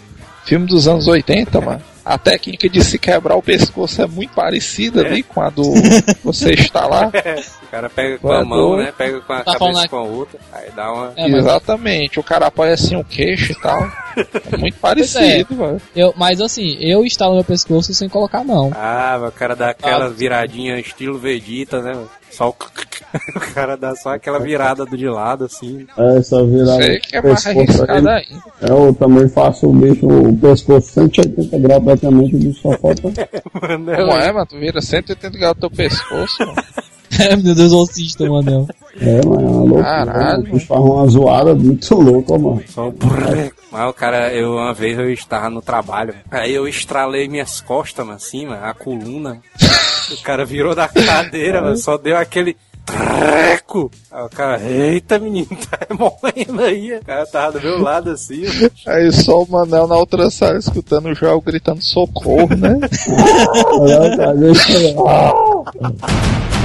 [0.44, 1.82] filme dos anos 80, mano.
[2.08, 5.62] A técnica de se quebrar o pescoço é muito parecida ali com a do
[6.24, 7.08] você instalar.
[7.62, 8.90] O cara pega com a mão, né?
[8.96, 10.40] Pega com a Tá cabeça com a outra.
[10.50, 11.12] Aí dá uma.
[11.14, 12.18] É, mas, Exatamente.
[12.18, 13.86] O cara apoia assim o queixo e tal.
[14.50, 14.80] É muito é.
[14.80, 15.80] parecido, mano.
[15.94, 18.72] eu, mas assim, eu instalo meu pescoço sem colocar mão.
[18.74, 20.08] Ah, mas o cara dá aquela Ah.
[20.08, 21.92] viradinha estilo Vegeta, né?
[21.92, 22.10] mano?
[22.30, 22.54] Só o.
[23.34, 25.86] O cara dá só aquela virada do de lado, assim.
[25.96, 27.96] Essa virada Sei que é mais pescoço aí.
[27.96, 28.22] ainda.
[28.60, 33.02] Eu também faço o bicho, o pescoço 180 graus praticamente, o bicho só falta.
[33.62, 34.46] Mano, Como é, mano?
[34.46, 36.62] Tu vira 180 graus do teu pescoço, mano.
[37.18, 38.68] É, meu Deus, exorcista, mano.
[39.00, 39.82] É, mano, é uma loucura.
[39.82, 40.40] Caralho.
[40.40, 42.62] O bicho faz uma zoada muito louca, mano.
[42.68, 43.50] Só o brrr.
[43.72, 48.04] Mas o cara, eu uma vez eu estava no trabalho, aí eu estralei minhas costas,
[48.04, 49.40] mano, assim, mano, a coluna.
[50.12, 52.56] O cara virou da cadeira, mano, só deu aquele.
[52.86, 53.90] treco.
[54.10, 56.96] Aí o cara, eita menino, tá morrendo aí.
[56.96, 58.44] O cara tava do meu lado assim.
[58.86, 62.78] Aí só o Manel na outra sala escutando o Joel gritando socorro, né?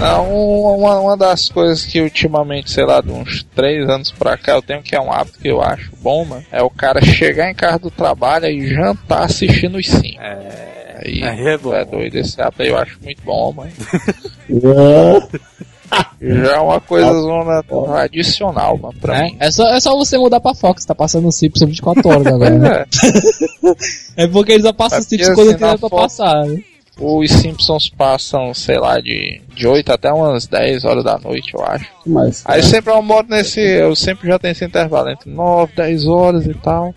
[0.00, 4.62] uma, uma das coisas que ultimamente, sei lá, de uns três anos pra cá, eu
[4.62, 7.54] tenho que é um hábito que eu acho bom, mano, é o cara chegar em
[7.54, 10.16] casa do trabalho e jantar assistindo os sim.
[10.18, 11.02] É.
[11.04, 11.74] Aí, Aí é bom.
[11.74, 13.70] é doido, esse hábito aí eu acho muito bom, mano.
[16.20, 19.36] É, Já é uma coisa zona tradicional, mano, pra É, mim.
[19.38, 22.58] é, só, é só você mudar pra Fox, tá passando o Simpsons 24 horas agora,
[22.58, 22.84] né?
[24.16, 26.44] É, É porque eles só passam É os Simpsons quando assim, tem pra passar.
[26.46, 26.62] né?
[26.98, 31.64] Os Simpsons passam, sei lá, de, de 8 até umas 10 horas da noite, eu
[31.64, 31.86] acho.
[32.06, 33.60] mas, Aí sempre eu moro nesse.
[33.60, 36.94] Eu sempre já tenho esse intervalo entre 9, 10 horas e tal.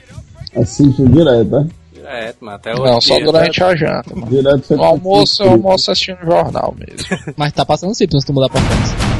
[0.55, 1.67] assiste direto, né?
[1.93, 2.55] Direto, mano.
[2.57, 4.27] Até o Não, só dia, durante a janta, mano.
[4.27, 7.33] Direto você No almoço eu almoço assistindo jornal mesmo.
[7.35, 9.16] Mas tá passando o Simpsons se tu mudar pra Fox.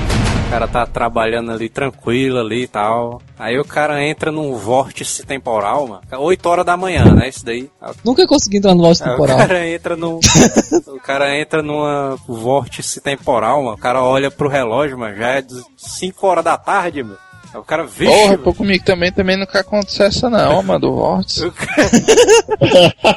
[0.48, 3.22] O cara tá trabalhando ali tranquilo ali e tal.
[3.38, 6.02] Aí o cara entra num vórtice temporal, mano.
[6.10, 7.28] 8 horas da manhã, né?
[7.28, 7.70] Isso daí.
[7.82, 9.38] Aí Nunca consegui entrar no o temporal.
[9.38, 10.20] cara entra num.
[10.88, 13.76] o cara entra numa vórtice temporal, mano.
[13.76, 15.18] O cara olha pro relógio, mano.
[15.18, 15.44] Já é
[15.76, 17.27] 5 horas da tarde, mano.
[17.54, 18.44] Aí o cara, vixe, Porra, mano.
[18.44, 21.46] pô, comigo também, também nunca aconteceu essa não, mano, do vórtice.
[21.46, 21.88] O cara,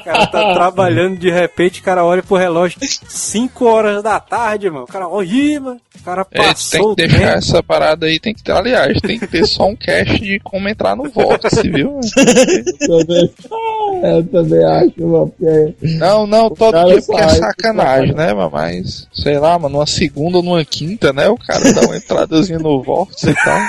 [0.00, 4.70] o cara tá trabalhando de repente, o cara olha pro relógio 5 horas da tarde,
[4.70, 4.84] mano.
[4.84, 5.80] O cara, olha, mano.
[6.00, 7.38] O cara É, tem passou que deixar tempo.
[7.38, 10.68] essa parada aí, tem que ter, aliás, tem que ter só um cast de como
[10.68, 12.00] entrar no vórtice, viu?
[12.80, 13.34] Eu também,
[14.02, 18.50] eu também acho, mano, porque Não, não, todo dia porque é sacanagem, né, mano?
[18.50, 21.28] Mas, sei lá, mano, numa segunda ou numa quinta, né?
[21.28, 23.60] O cara dá uma entradazinha no vórtice e tal.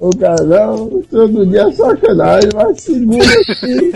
[0.00, 3.92] O cara, não, todo dia é sacanagem, mas segunda assim.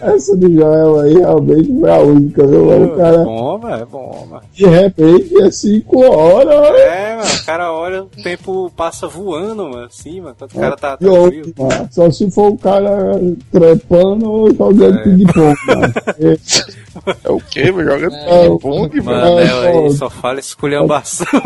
[0.00, 2.66] Essa do Joel aí realmente foi a única, viu?
[2.68, 4.42] O É cara, bom, mano, é bom, mano.
[4.54, 6.70] de repente, é 5 horas.
[6.80, 10.34] É, mano, o cara olha, o tempo passa voando, mano, assim, mano.
[10.38, 13.20] Quando o cara tá E outro, mano, Só se for o cara
[13.52, 15.02] trepando ou jogando É.
[15.02, 15.92] ping-pong, mano.
[17.24, 17.90] É o quê, mano?
[17.90, 19.20] Jogando É, ping-pong, mano?
[19.20, 21.26] Mano, É, aí só fala esculhambação.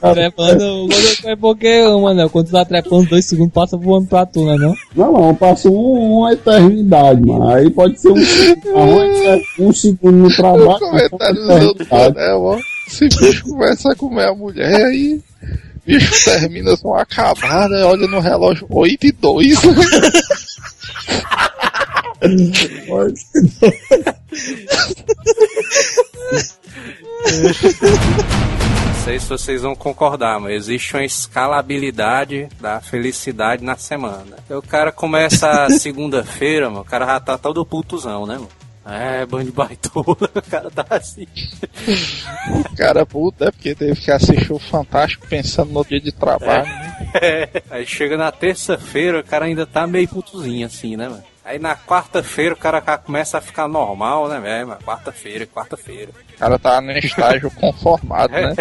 [0.00, 4.44] Trepando, quando é porque, mano, quando tu tá trepando, dois segundos passa voando pra tu,
[4.44, 4.56] né?
[4.56, 4.74] Não?
[4.94, 7.48] Não, não, passa um, uma eternidade, mano.
[7.48, 10.70] Aí pode ser um, um, um segundo no trabalho.
[10.70, 11.72] O comentário do uma Zé
[12.32, 12.58] do ó.
[12.88, 15.20] Se bicho começa a comer a mulher, aí.
[15.86, 19.58] Bicho termina com uma acabada, olha no relógio 8 e 2.
[28.86, 34.36] Não sei se vocês vão concordar, mas existe uma escalabilidade da felicidade na semana.
[34.44, 38.48] Então, o cara começa segunda-feira, mano, o cara já tá todo putuzão, né, mano?
[38.90, 41.26] É, bando baitola, o cara tá assim.
[42.74, 46.64] Cara, puta, é porque teve que assistir o Fantástico pensando no dia de trabalho.
[46.64, 46.96] né?
[47.14, 47.62] É.
[47.70, 51.22] Aí chega na terça-feira, o cara ainda tá meio putuzinho assim, né, mano?
[51.48, 54.76] Aí na quarta-feira o cara começa a ficar normal, né, velho?
[54.84, 56.12] Quarta-feira, quarta-feira.
[56.34, 58.54] O cara tá no estágio conformado, né?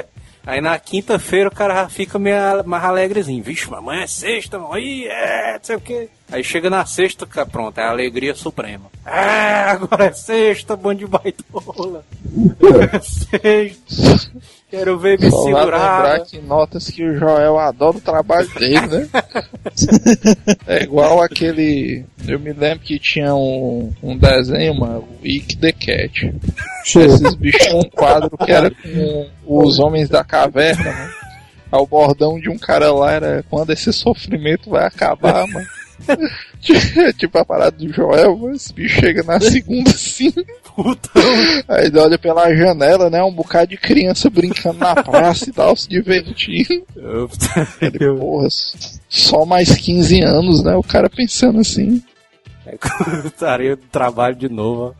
[0.45, 3.43] Aí na quinta-feira o cara fica meio mais alegrezinho.
[3.43, 4.73] Vixe, amanhã é sexta, mano.
[4.73, 6.09] Aí, é, não sei o quê.
[6.29, 8.91] Aí chega na sexta, pronto, é a alegria suprema.
[9.05, 12.03] É, agora é sexta, bando de baitola.
[12.93, 14.31] É sexta.
[14.69, 16.03] Quero ver me Só segurar.
[16.03, 19.09] lembrar que notas que o Joel adora o trabalho dele, né?
[20.67, 22.03] é igual aquele.
[22.27, 26.35] Eu me lembro que tinha um, um desenho, mano, o Ick the Cat.
[26.83, 31.13] Esses bichos tinham um quadro que era com os homens da caverna, mano.
[31.71, 35.67] Aí o bordão de um cara lá era quando esse sofrimento vai acabar, mano.
[37.17, 40.31] tipo a parada do Joel, esse bicho chega na segunda assim.
[40.75, 41.21] Putão.
[41.67, 43.23] Aí ele olha pela janela, né?
[43.23, 46.85] Um bocado de criança brincando na praça e tal, se divertindo.
[47.81, 48.47] Ele, porra,
[49.09, 50.75] só mais 15 anos, né?
[50.75, 52.01] O cara pensando assim.
[52.65, 52.75] É
[53.25, 54.95] estaria no trabalho de novo.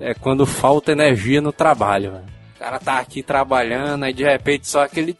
[0.00, 2.38] É quando falta energia no trabalho, mano.
[2.54, 5.16] O cara tá aqui trabalhando, aí de repente só aquele.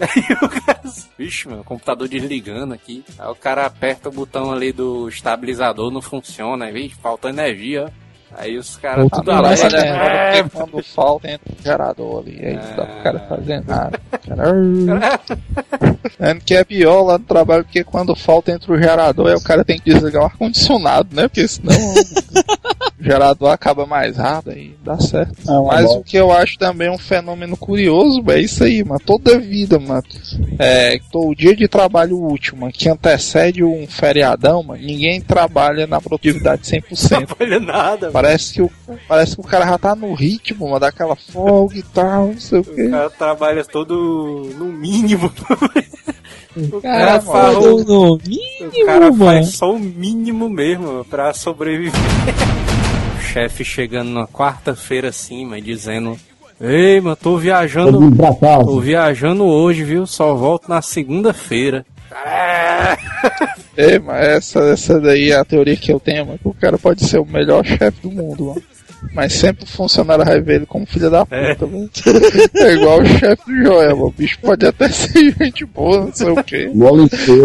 [0.00, 0.80] Aí o cara.
[1.18, 3.04] Vixe, o computador desligando aqui.
[3.18, 6.66] Aí o cara aperta o botão ali do estabilizador, não funciona.
[6.66, 7.92] Aí, falta energia.
[8.36, 9.52] Aí os caras não, alegre.
[9.54, 12.40] essa Olha, é- porque quando falta entra o gerador ali.
[12.44, 14.00] Aí não dá pro cara fazer nada.
[14.26, 15.20] Cara,
[16.18, 19.40] É que é pior lá no trabalho, porque quando falta entra o gerador, aí o
[19.42, 21.28] cara tem que desligar o ar-condicionado, né?
[21.28, 21.72] Porque senão
[23.04, 25.34] gerador acaba mais rápido aí dá certo.
[25.48, 29.00] É Mas o que eu acho também um fenômeno curioso é isso aí, mano.
[29.04, 30.02] Toda vida, mano.
[30.58, 35.86] É, tô- o dia de trabalho útil, mano, que antecede um feriadão, mano, ninguém trabalha
[35.86, 37.36] na produtividade 100%.
[37.40, 38.70] Olha nada, Parece que, o,
[39.08, 42.58] parece que o cara já tá no ritmo, mano, daquela folga e tal, não sei
[42.58, 42.88] o O quê.
[42.88, 45.30] cara trabalha todo no mínimo.
[46.56, 49.24] O Cara, cara, fala, foda o, no o mínimo, cara mano.
[49.24, 51.92] faz só o mínimo mesmo pra sobreviver.
[53.34, 56.16] chefe chegando na quarta-feira assim, mas dizendo:
[56.60, 57.98] Ei, mano, tô viajando.
[58.64, 60.06] Tô viajando hoje, viu?
[60.06, 61.84] Só volto na segunda-feira.
[62.12, 62.96] É.
[63.76, 66.78] É, mas essa, essa daí é a teoria que eu tenho, mano, que o cara
[66.78, 68.62] pode ser o melhor chefe do mundo, mano.
[69.12, 71.56] Mas sempre o funcionário vai ver ele como filho da puta, É.
[71.60, 71.90] mano.
[72.56, 74.08] É igual o chefe do Joel, mano.
[74.08, 76.70] o bicho pode até ser gente boa, não sei o quê.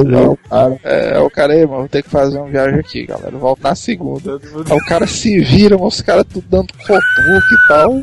[0.04, 0.78] Né, o cara.
[0.84, 3.38] É, é o cara aí, mano, vou ter que fazer uma viagem aqui, galera.
[3.38, 4.40] Volto na segunda.
[4.70, 8.02] Aí o cara se vira, mano, os caras tudo dando cotuque e tal.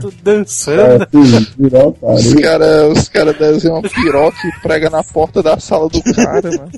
[0.00, 1.02] tudo dançando.
[1.02, 1.06] É,
[2.00, 2.14] cara.
[2.14, 6.42] Os caras os cara desenham uma piroca e prega na porta da sala do cara,
[6.50, 6.70] mano.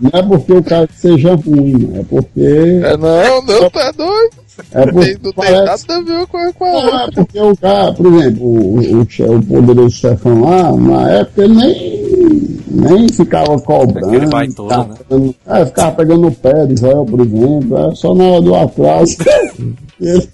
[0.00, 2.80] Não é porque o cara seja ruim, é porque.
[2.84, 4.44] É, não, não, tá doido.
[4.72, 7.04] É porque não tem nada a ver com a, com a Não, outra.
[7.06, 11.54] é porque o cara, por exemplo, o, o, o poderoso chefão lá, na época ele
[11.54, 14.06] nem, nem ficava cobrando.
[14.08, 14.94] Aquele baitola, ficava né?
[15.08, 18.54] pegando, é, ficava pegando no pé de Joel, por exemplo, é só na hora do
[18.54, 19.16] atraso.
[20.00, 20.28] ele,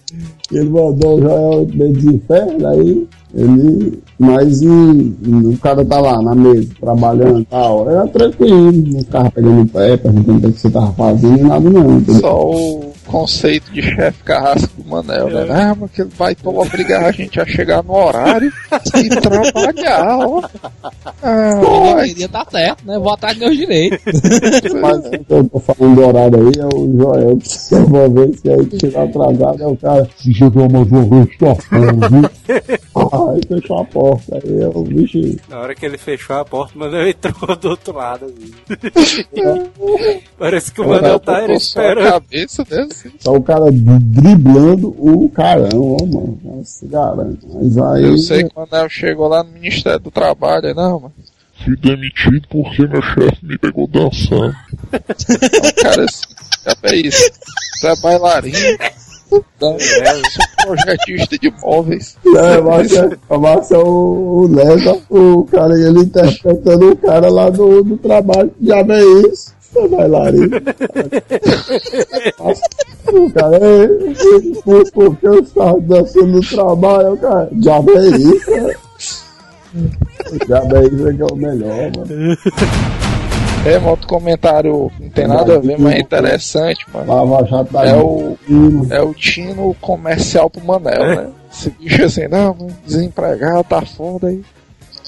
[0.53, 4.03] ele mandou o Joel meio de inferno, aí ele.
[4.21, 9.31] Mas e, o cara tá lá na mesa, trabalhando e tal, era tranquilo, não ficava
[9.31, 11.97] pegando no pé, perguntando o que você tava fazendo, nada não.
[11.97, 12.21] entendeu?
[12.21, 15.47] Só o conceito de chefe carrasco Manel, né?
[15.51, 18.53] Ah, mas que ele vai to- obrigar a gente a chegar no horário
[18.97, 20.43] e trabalhar, ó.
[21.23, 22.99] Ah, queria tá certo, né?
[22.99, 24.01] Vou atrás dos meus direitos.
[24.81, 28.09] Mas o que eu tô falando do horário aí é o Joel, que você uma
[28.09, 31.53] vez que aí chega atrasado, é o cara, se chegou mais uma vez, tá
[32.09, 32.31] viu?
[33.31, 35.19] Aí fechou a porta, aí é o bicho.
[35.49, 38.27] Na hora que ele fechou a porta, o Manel entrou do outro lado.
[38.27, 38.53] Assim.
[40.39, 42.11] Parece que o Manel tá só esperando.
[42.13, 43.11] cabeça desse.
[43.25, 46.63] Tá o cara driblando o carão, ó, mano.
[46.65, 47.47] Se garante.
[47.53, 48.05] Mas aí.
[48.05, 51.15] Eu sei que o Manel chegou lá no Ministério do Trabalho, aí, não, mano.
[51.65, 54.55] Fui demitido porque meu chefe me pegou dançando.
[54.93, 56.07] O cara
[56.85, 57.31] é isso.
[57.75, 58.79] Você é bailarino.
[59.61, 62.17] Não, sou projetista de móveis.
[62.27, 67.49] É, mas é, mas é o, o Lesa, o cara, ele interpretando o cara lá
[67.49, 69.55] do, do trabalho, já vê isso.
[69.77, 70.57] É bailarino.
[73.13, 73.89] o cara é.
[74.65, 77.49] Por, porque eu estava dançando no trabalho, cara.
[77.61, 78.77] Já vê isso, é.
[80.49, 82.37] Já vê isso é que é o melhor, mano.
[83.67, 87.13] É, outro comentário não tem nada a ver, mas é interessante, mano.
[87.91, 88.37] É o,
[88.91, 91.29] é o tino comercial pro Manel, né?
[91.53, 92.57] Esse bicho assim, não,
[92.87, 94.43] desempregado, tá foda aí.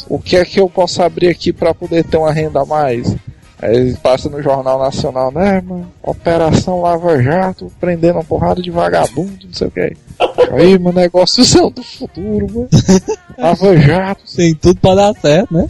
[0.09, 3.17] O que é que eu posso abrir aqui pra poder ter uma renda a mais?
[3.63, 5.89] Aí passa no Jornal Nacional, né, mano?
[6.03, 9.97] Operação Lava Jato, prendendo uma porrada de vagabundo, não sei o que.
[10.51, 12.69] Aí, mano, negóciozão do futuro, mano.
[13.39, 15.69] Lava Jato, Tem tudo pra dar certo, né?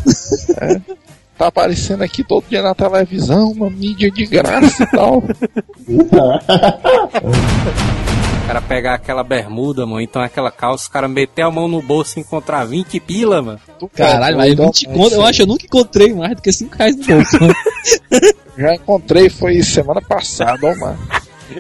[1.37, 5.19] tá aparecendo aqui todo dia na televisão, uma mídia de graça e tal.
[8.43, 11.83] O cara pegar aquela bermuda, mano, então aquela calça, o cara meter a mão no
[11.83, 13.61] bolso e encontrar 20 pila, mano.
[13.95, 16.97] Caralho, mas 20 conto, eu acho que eu nunca encontrei mais do que 5 reais
[16.97, 17.39] no bolso.
[18.11, 18.35] mano.
[18.59, 20.99] Já encontrei, foi semana passada, ó, mano.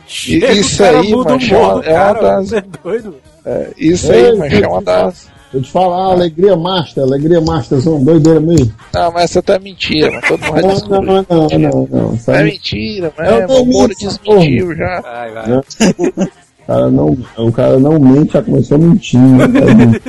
[0.07, 3.17] Chega, isso o cara aí, mano, é uma- é das- é doido, mano.
[3.45, 5.33] É, isso aí, mas é uma das.
[5.53, 8.73] Eu te falar, alegria master, alegria master, são doideira mesmo.
[8.95, 11.89] Não, mas essa até é mentira, mas todo mundo vai Não, não, não, não, não,
[11.91, 12.15] não.
[12.15, 15.01] Isso É mentira, É o mas o Moro desmentiu já.
[15.03, 15.45] Vai, vai.
[16.63, 19.37] O, cara não, o cara não mente, já começou mentindo.
[19.49, 20.01] Né?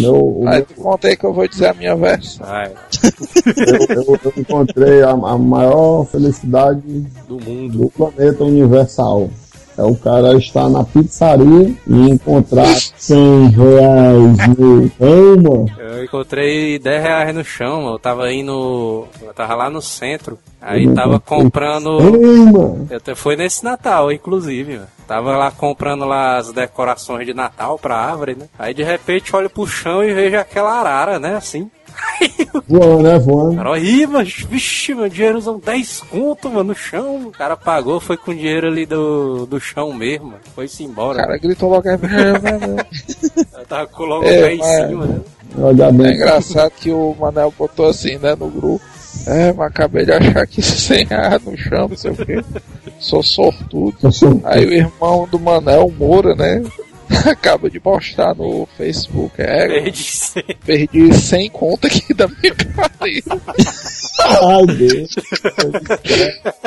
[0.00, 2.46] Meu, o Aí meu- tu conta aí que eu vou dizer a minha versão.
[3.56, 6.80] Eu, eu- eu encontrei a, a maior felicidade
[7.28, 7.78] Do mundo.
[7.78, 9.30] do planeta universal.
[9.76, 15.66] É o cara estar na pizzaria e encontrar 100 reais no cama.
[15.78, 17.94] Eu encontrei 10 reais no chão, mano.
[17.94, 19.06] Eu tava indo.
[19.20, 20.38] Eu tava lá no centro.
[20.60, 21.98] Aí tava comprando.
[22.00, 22.88] Ei, mano.
[22.90, 24.88] Eu Foi nesse Natal, inclusive, mano.
[25.06, 28.48] Tava lá comprando lá as decorações de Natal pra árvore, né?
[28.58, 31.36] Aí de repente olho pro chão e vejo aquela arara, né?
[31.36, 31.70] Assim.
[32.68, 33.18] Voando, né?
[33.18, 33.56] Voando.
[33.56, 37.26] Cara, ih, mas, vixe, meu dinheiro são 10 conto, mano, no chão.
[37.26, 40.38] O cara pagou, foi com o dinheiro ali do, do chão mesmo, mano.
[40.54, 41.18] Foi-se O embora.
[41.18, 45.20] cara gritou logo, é é tava com logo É, o pé em mas- cima, né?
[45.58, 46.14] Olha É bem.
[46.14, 48.84] engraçado que o Manel botou assim, né, no grupo.
[49.26, 52.42] É, mas acabei de achar que 100 reais no chão, não sei o quê.
[52.98, 53.94] sou sortudo.
[54.44, 56.62] Aí o irmão do Manel, Moura, né?
[57.26, 59.34] Acaba de postar no Facebook.
[59.38, 60.56] É, Perdi sempre.
[60.64, 63.40] perdi 100 conto aqui da minha carteira.
[64.24, 65.10] Ai, Deus.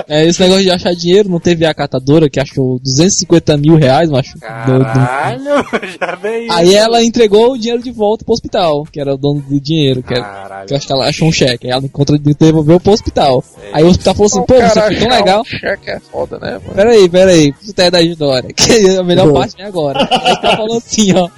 [0.08, 4.10] É, esse negócio de achar dinheiro, não teve a catadora que achou 250 mil reais,
[4.10, 4.34] macho.
[4.34, 4.40] do-
[4.80, 5.66] do- Caralho,
[6.00, 6.52] já veio.
[6.52, 10.04] Aí ela entregou o dinheiro de volta pro hospital, que era o dono do dinheiro,
[10.04, 10.68] que, era, Caralho.
[10.68, 11.68] que eu acho que ela achou um cheque.
[11.68, 13.44] Aí ela encontrou e devolveu pro hospital.
[13.74, 15.42] Aí o hospital falou assim, pô, você foi tão achar legal.
[15.42, 16.74] Um cheque é foda, né, mano?
[16.76, 18.50] Peraí, peraí, você tá aí da história.
[18.56, 20.08] Que é a melhor parte é agora.
[20.12, 21.30] Aí ela falou assim, ó.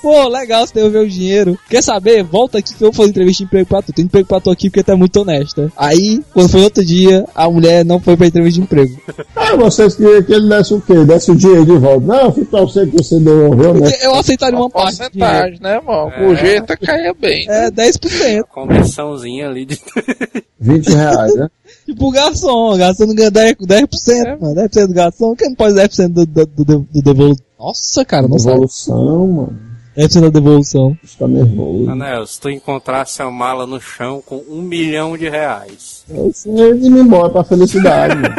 [0.00, 1.58] Pô, legal você devolveu o dinheiro.
[1.68, 2.22] Quer saber?
[2.22, 3.92] Volta aqui que eu vou fazer entrevista de emprego pra tu.
[3.92, 5.72] Tem emprego pra tu aqui porque tu é muito honesta.
[5.76, 9.00] Aí, quando foi outro dia, a mulher não foi pra entrevista de emprego.
[9.34, 11.04] Ah, vocês queriam que ele desse o quê?
[11.04, 12.06] Desse o dinheiro de volta.
[12.06, 13.90] Não, fui pra você que você devolveu, né?
[14.02, 14.98] Eu aceitaria uma parte.
[14.98, 15.34] do dinheiro.
[15.34, 16.30] porcentagem, né, mano?
[16.30, 17.46] O jeito caia bem.
[17.48, 18.44] É, 10%.
[18.52, 19.80] Comissãozinha ali de.
[20.60, 21.48] 20 reais, né?
[21.84, 24.54] Tipo o garçom, o garçom não ganha 10%, 10% mano.
[24.54, 25.36] 10% do garçom.
[25.36, 27.36] Quem não pode 10% do, do, do, do?
[27.64, 28.56] Nossa, cara, não sabe.
[28.56, 29.58] Devolução, mano.
[29.96, 30.98] 10% da devolução.
[31.02, 31.88] Está nervoso.
[31.88, 36.04] Anel, se tu encontrasse a mala no chão com um milhão de reais.
[36.10, 38.34] Eu sei de me embora pra felicidade, mano.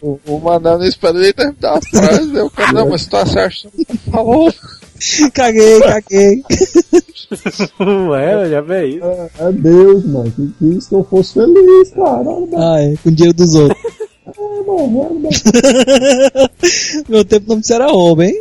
[0.00, 2.42] O, o Manel não espera ele terminar a frase, né?
[2.42, 3.68] O cara, não, mas tu acerta.
[4.10, 4.50] Falou.
[5.34, 6.42] caguei, caguei.
[8.08, 9.04] Ué, já veio.
[9.04, 10.30] É, é Deus, mano.
[10.30, 12.24] Que que eu fosse feliz, cara.
[12.24, 12.48] Mano.
[12.56, 14.07] Ah, é, com dinheiro dos outros.
[14.36, 15.28] É, mano.
[17.08, 18.38] Meu tempo não me era roubo, hein?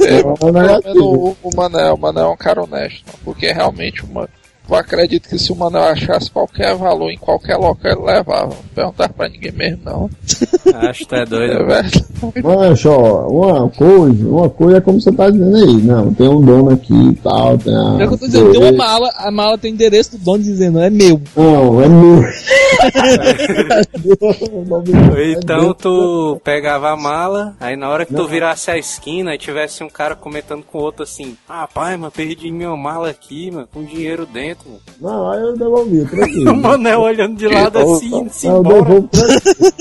[0.00, 0.22] É,
[0.52, 0.98] menos assim.
[0.98, 4.28] o, o Manel, o Manel é um cara honesto, porque realmente uma,
[4.70, 8.48] eu acredito que se o Manel achasse qualquer valor em qualquer local ele levava.
[8.54, 10.10] Não perguntar pra ninguém mesmo, não.
[10.88, 11.52] Acho que tu é É doido.
[11.66, 12.04] verdade.
[12.42, 15.74] Mancha, ó, uma coisa, uma coisa é como você tá dizendo aí.
[15.82, 18.02] Não, tem um dono aqui e tal, tem a.
[18.02, 20.42] É o que eu tô dizendo, tem uma mala, a mala tem endereço do dono
[20.42, 21.20] dizendo, é meu.
[21.36, 22.20] Não, é meu.
[24.20, 29.38] Ou Então tu pegava a mala, aí na hora que tu virasse a esquina e
[29.38, 33.68] tivesse um cara comentando com o outro assim, rapaz, mano, perdi minha mala aqui, mano,
[33.72, 34.80] com dinheiro dentro, mano.
[35.00, 36.56] Não, aí eu devolvi, O tranquilo.
[36.56, 38.82] Manel olhando de lado assim, se eu embora.
[38.82, 39.72] devolvo tranquilo.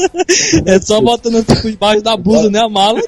[0.66, 3.00] É só botando tipo debaixo da blusa, né, a mala.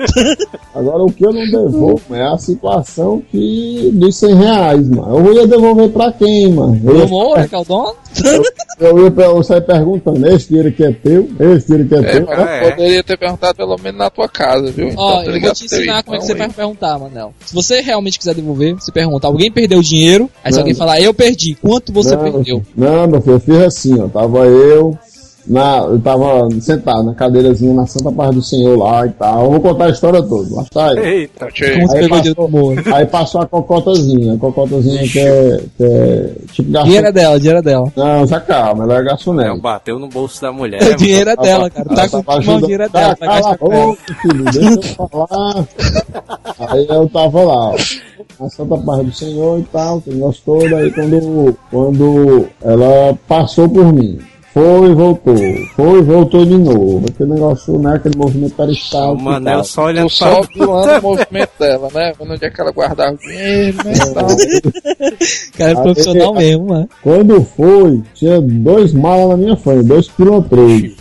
[0.74, 5.28] Agora, o que eu não devolvo é a situação que dos 100 reais, mano.
[5.28, 6.80] Eu ia devolver pra quem, mano?
[6.84, 7.95] Eu ia, Tomou, que é o dono?
[8.80, 11.30] eu pe- eu sair perguntando, esse dinheiro que é teu?
[11.39, 12.26] Esse dinheiro que é, É, teu?
[12.26, 12.72] mas é.
[12.72, 14.89] poderia ter perguntado pelo menos na tua casa, viu?
[14.89, 17.34] Então, Ó, tá eu vou te ensinar como é que você vai perguntar, Manel.
[17.45, 20.99] Se você realmente quiser devolver, você pergunta, alguém perdeu o dinheiro, aí se alguém falar,
[21.01, 22.61] eu perdi, quanto você não, perdeu?
[22.75, 24.07] Não, meu filho, eu fiz assim, ó.
[24.07, 24.97] Tava eu,
[25.47, 29.43] na, eu tava sentado na cadeirazinha na Santa Paz do Senhor lá e tal.
[29.45, 30.55] Eu vou contar a história toda.
[30.55, 30.99] Lá está aí.
[30.99, 32.07] Eita, aí.
[32.09, 34.33] Passou, aí passou a cocotazinha.
[34.33, 36.87] A cocotazinha que é, que é tipo garçom.
[36.87, 37.93] Dinheiro é dela, dinheiro é dela.
[37.95, 39.59] Não, já calma, ela é garçonete.
[39.59, 40.97] bateu no bolso da mulher, O mano.
[40.97, 41.87] dinheiro é dela, cara.
[41.89, 43.15] Ela Tá com o dinheiro é dela.
[43.15, 45.67] Cala gastar a boca, filho, deixa eu falar.
[46.69, 47.75] Aí eu tava lá, ó,
[48.41, 50.75] na Santa Paz do Senhor e tal, aquele negócio todo.
[50.75, 54.19] Aí quando, quando ela passou por mim,
[54.53, 55.35] foi e voltou,
[55.75, 57.05] foi e voltou de novo.
[57.09, 57.93] Aquele negócio, né?
[57.95, 59.21] Aquele movimento O peristáltico.
[59.21, 59.63] e Manel tal.
[59.63, 62.13] só olhando Tu só pra observando o movimento dela, né?
[62.19, 63.93] Vendo onde é que ela guardava o dinheiro, né?
[63.93, 64.27] e tal.
[65.57, 66.89] Cara, é Aí- profissional mesmo, mano.
[67.01, 70.97] Quando foi, tinha dois malas na minha frente, dois pilotreiros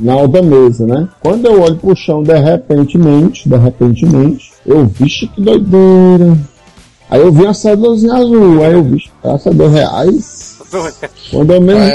[0.00, 1.06] na outra mesa, né?
[1.20, 6.36] Quando eu olho pro chão, de repentemente, de repentemente, eu, vixe, que doideira.
[7.14, 10.58] Aí eu vi uma cédulazinha azul, aí eu, vixe, essa é dois reais.
[11.30, 11.92] Quando eu menos,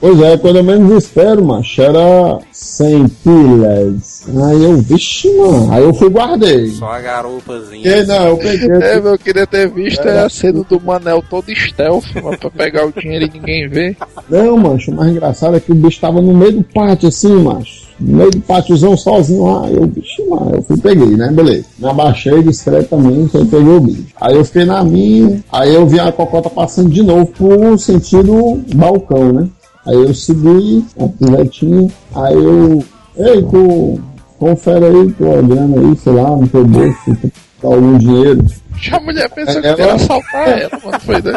[0.00, 4.28] pois é, quando eu menos espero, macho, era 100 pilas.
[4.48, 6.68] Aí eu, vixe, mano, aí eu fui e guardei.
[6.68, 7.82] Só a garupazinha.
[7.82, 11.52] Que não, eu peguei, É, eu queria ter visto é, a cena do Manel todo
[11.52, 13.96] stealth, mano, pra pegar o dinheiro e ninguém ver.
[14.28, 17.34] Não, mancho, o mais engraçado é que o bicho tava no meio do pátio, assim,
[17.42, 17.89] macho.
[18.00, 19.68] No meio do pátiozão sozinho lá.
[19.70, 21.30] Eu, bicho, mano, eu fui peguei, né?
[21.30, 21.66] Beleza.
[21.78, 24.06] Me abaixei discretamente, aí peguei o bicho.
[24.20, 28.60] Aí eu fiquei na minha, aí eu vi a cocota passando de novo pro sentido
[28.74, 29.48] balcão, né?
[29.86, 32.82] Aí eu segui, a pivetinha, aí eu.
[33.16, 34.00] Ei, tu.
[34.38, 37.16] Confere aí, tô olhando aí, sei lá, no teu bolso,
[37.60, 38.42] tá algum dinheiro.
[38.92, 41.00] A mulher pensou que Ela- ia assaltar ela, mano.
[41.00, 41.34] Foi daí.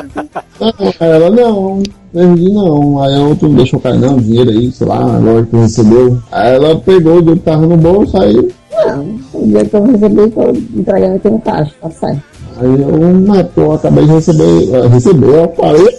[0.60, 1.84] Não, ela, não,
[2.14, 3.04] perdi não.
[3.04, 6.20] Aí a outra não deixou cair não, dinheiro aí, sei lá, agora que recebeu.
[6.32, 8.50] Aí ela pegou o dinheiro que tava no bolso, aí,
[8.88, 12.22] Não, o dia que eu recebi, tô entregando aqui no caixa, tá certo.
[12.60, 15.98] aí eu, pô, eu acabei de receber, receber, eu falei,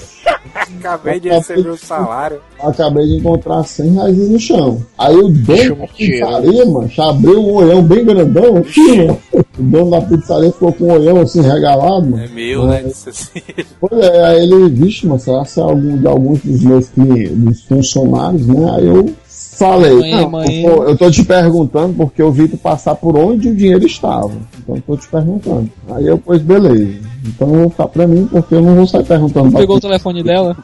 [0.79, 2.41] Acabei de receber o salário.
[2.59, 4.83] Acabei de encontrar 100 reais no chão.
[4.99, 9.19] Aí o dono da pizzaria, mano, abriu um olhão bem grandão aqui, mano.
[9.33, 12.25] O dono da pizzaria ficou com um olhão assim regalado, mano.
[12.25, 12.85] É meu, né?
[12.87, 13.41] Assim.
[13.81, 17.63] Pois é, aí ele, vixe, mas será que é algum de alguns dos meus dos
[17.65, 18.71] funcionários, né?
[18.77, 22.95] Aí eu falei, Amanhã, não, pô, eu tô te perguntando porque eu vi tu passar
[22.95, 24.33] por onde o dinheiro estava.
[24.59, 25.71] Então eu tô te perguntando.
[25.91, 27.04] Aí eu, pois beleza.
[27.25, 29.81] Então eu vou ficar pra mim porque eu não vou sair perguntando pra Pegou o
[29.81, 30.57] telefone dela.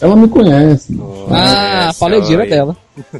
[0.00, 1.26] Ela me conhece, mano.
[1.30, 2.76] Ah, falei, dinheiro é dela.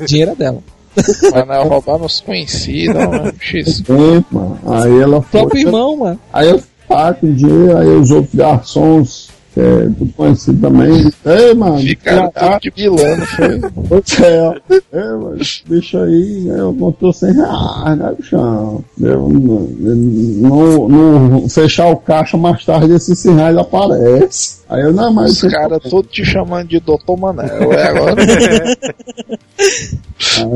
[0.07, 0.59] Dinheiro é dela.
[0.97, 3.81] Mas não é roubar nos conhecidos, não, X.
[3.81, 4.59] Tempo, mano.
[4.67, 5.41] Aí ela foi.
[5.41, 6.21] Próprio irmão, mano.
[6.33, 9.29] Aí eu ficar com dinheiro, aí os outros garçons,
[9.61, 13.61] é tudo conhecido também, ei, mano, Ficaram tudo de vilano, foi.
[13.89, 14.61] Pois é.
[14.93, 18.85] É, mas bicho aí, eu botou 100 reais, né, bichão?
[19.01, 24.64] Eu, não, não fechar o caixa mais tarde, esses 100 reais aparece.
[24.75, 25.43] Aí eu, não, mas.
[25.43, 28.17] Os caras todos te chamando de Doutor Manel, é agora.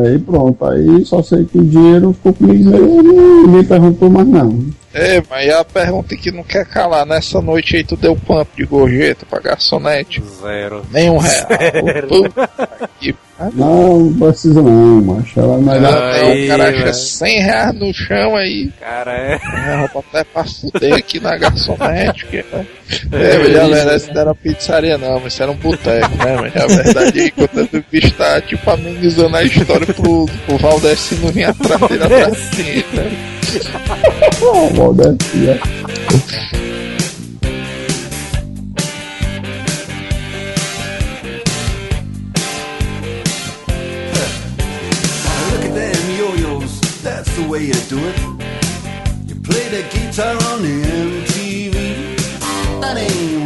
[0.04, 4.64] Aí pronto, aí só sei que o dinheiro ficou comigo mesmo, ninguém perguntou mais não.
[4.92, 8.64] É, mas a pergunta que não quer calar, nessa noite aí tu deu pump de
[8.64, 10.22] gorjeta pra garçonete?
[10.40, 10.84] Zero.
[10.90, 11.46] Nem um real.
[12.08, 12.50] Puta
[12.98, 13.14] que
[13.54, 15.38] Não, não precisa não, macho.
[15.38, 16.02] Ela é melhor.
[16.02, 16.94] Aí, o cara acha velho.
[16.94, 18.72] 100 reais no chão aí.
[18.80, 19.40] Cara, é.
[19.68, 22.26] É, roupa até pra fuder aqui na garçonete.
[22.26, 22.44] Que, é,
[23.12, 26.36] é, mas a verdade isso não era pizzaria não, mas isso era um boteco, né?
[26.40, 30.58] Mas a verdade é que quando o bicho tá tipo amenizando a história pro, pro
[30.58, 33.38] Valdecino vir atrás dele atrás dele, né?
[34.42, 34.92] Ó,
[47.48, 48.18] way you do it.
[49.26, 51.72] You play the guitar on the MTV.
[52.80, 53.37] That ain't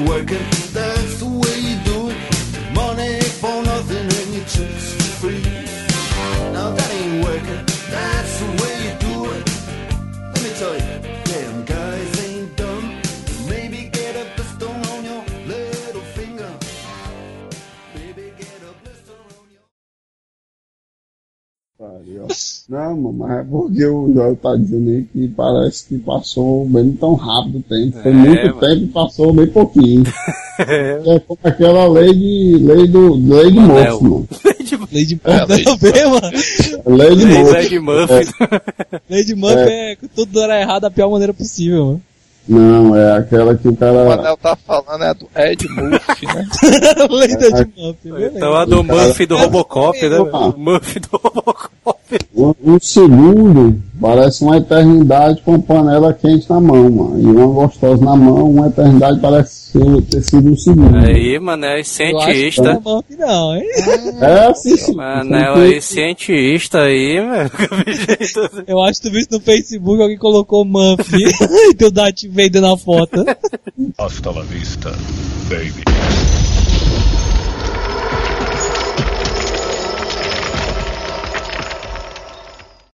[22.73, 26.91] Não, mano, mas é porque o Joel tá dizendo aí que parece que passou bem
[26.93, 27.99] tão rápido o tempo.
[28.03, 28.61] Foi É, muito mano.
[28.61, 30.05] tempo e passou bem pouquinho.
[30.59, 32.57] é como aquela lei de.
[32.63, 33.15] lei do.
[33.15, 34.29] lei de morfo, mano.
[34.91, 35.55] Lei de É, Murphy
[36.87, 37.27] lei de.
[39.11, 42.03] Lei de Murphy é que tudo era errado da pior maneira possível, mano.
[42.49, 44.05] Não, é aquela que o O cara.
[44.05, 46.49] Manel tá falando é a do Ed Murphy, né?
[47.11, 48.37] Lei da Ed Murphy, beleza.
[48.37, 50.17] Então a do Murphy do Robocop, né?
[50.33, 50.39] Ah.
[50.49, 51.73] O Murphy do Robocop.
[52.35, 57.21] Um, um segundo parece uma eternidade com panela quente na mão, mano.
[57.21, 59.63] E uma gostosa na mão, uma eternidade parece
[60.11, 60.97] ter sido um segundo.
[60.97, 62.81] Aí, Manel, é cientista.
[62.85, 63.65] não é não, hein?
[64.21, 64.95] É assim, sim.
[64.95, 67.51] Manel aí, cientista aí, velho.
[68.67, 71.25] Eu acho que tu viu isso no Facebook, alguém colocou Murphy
[71.71, 73.25] e teu Dart vendendo a foto.
[73.99, 74.91] Hasta la vista,
[75.49, 75.83] baby.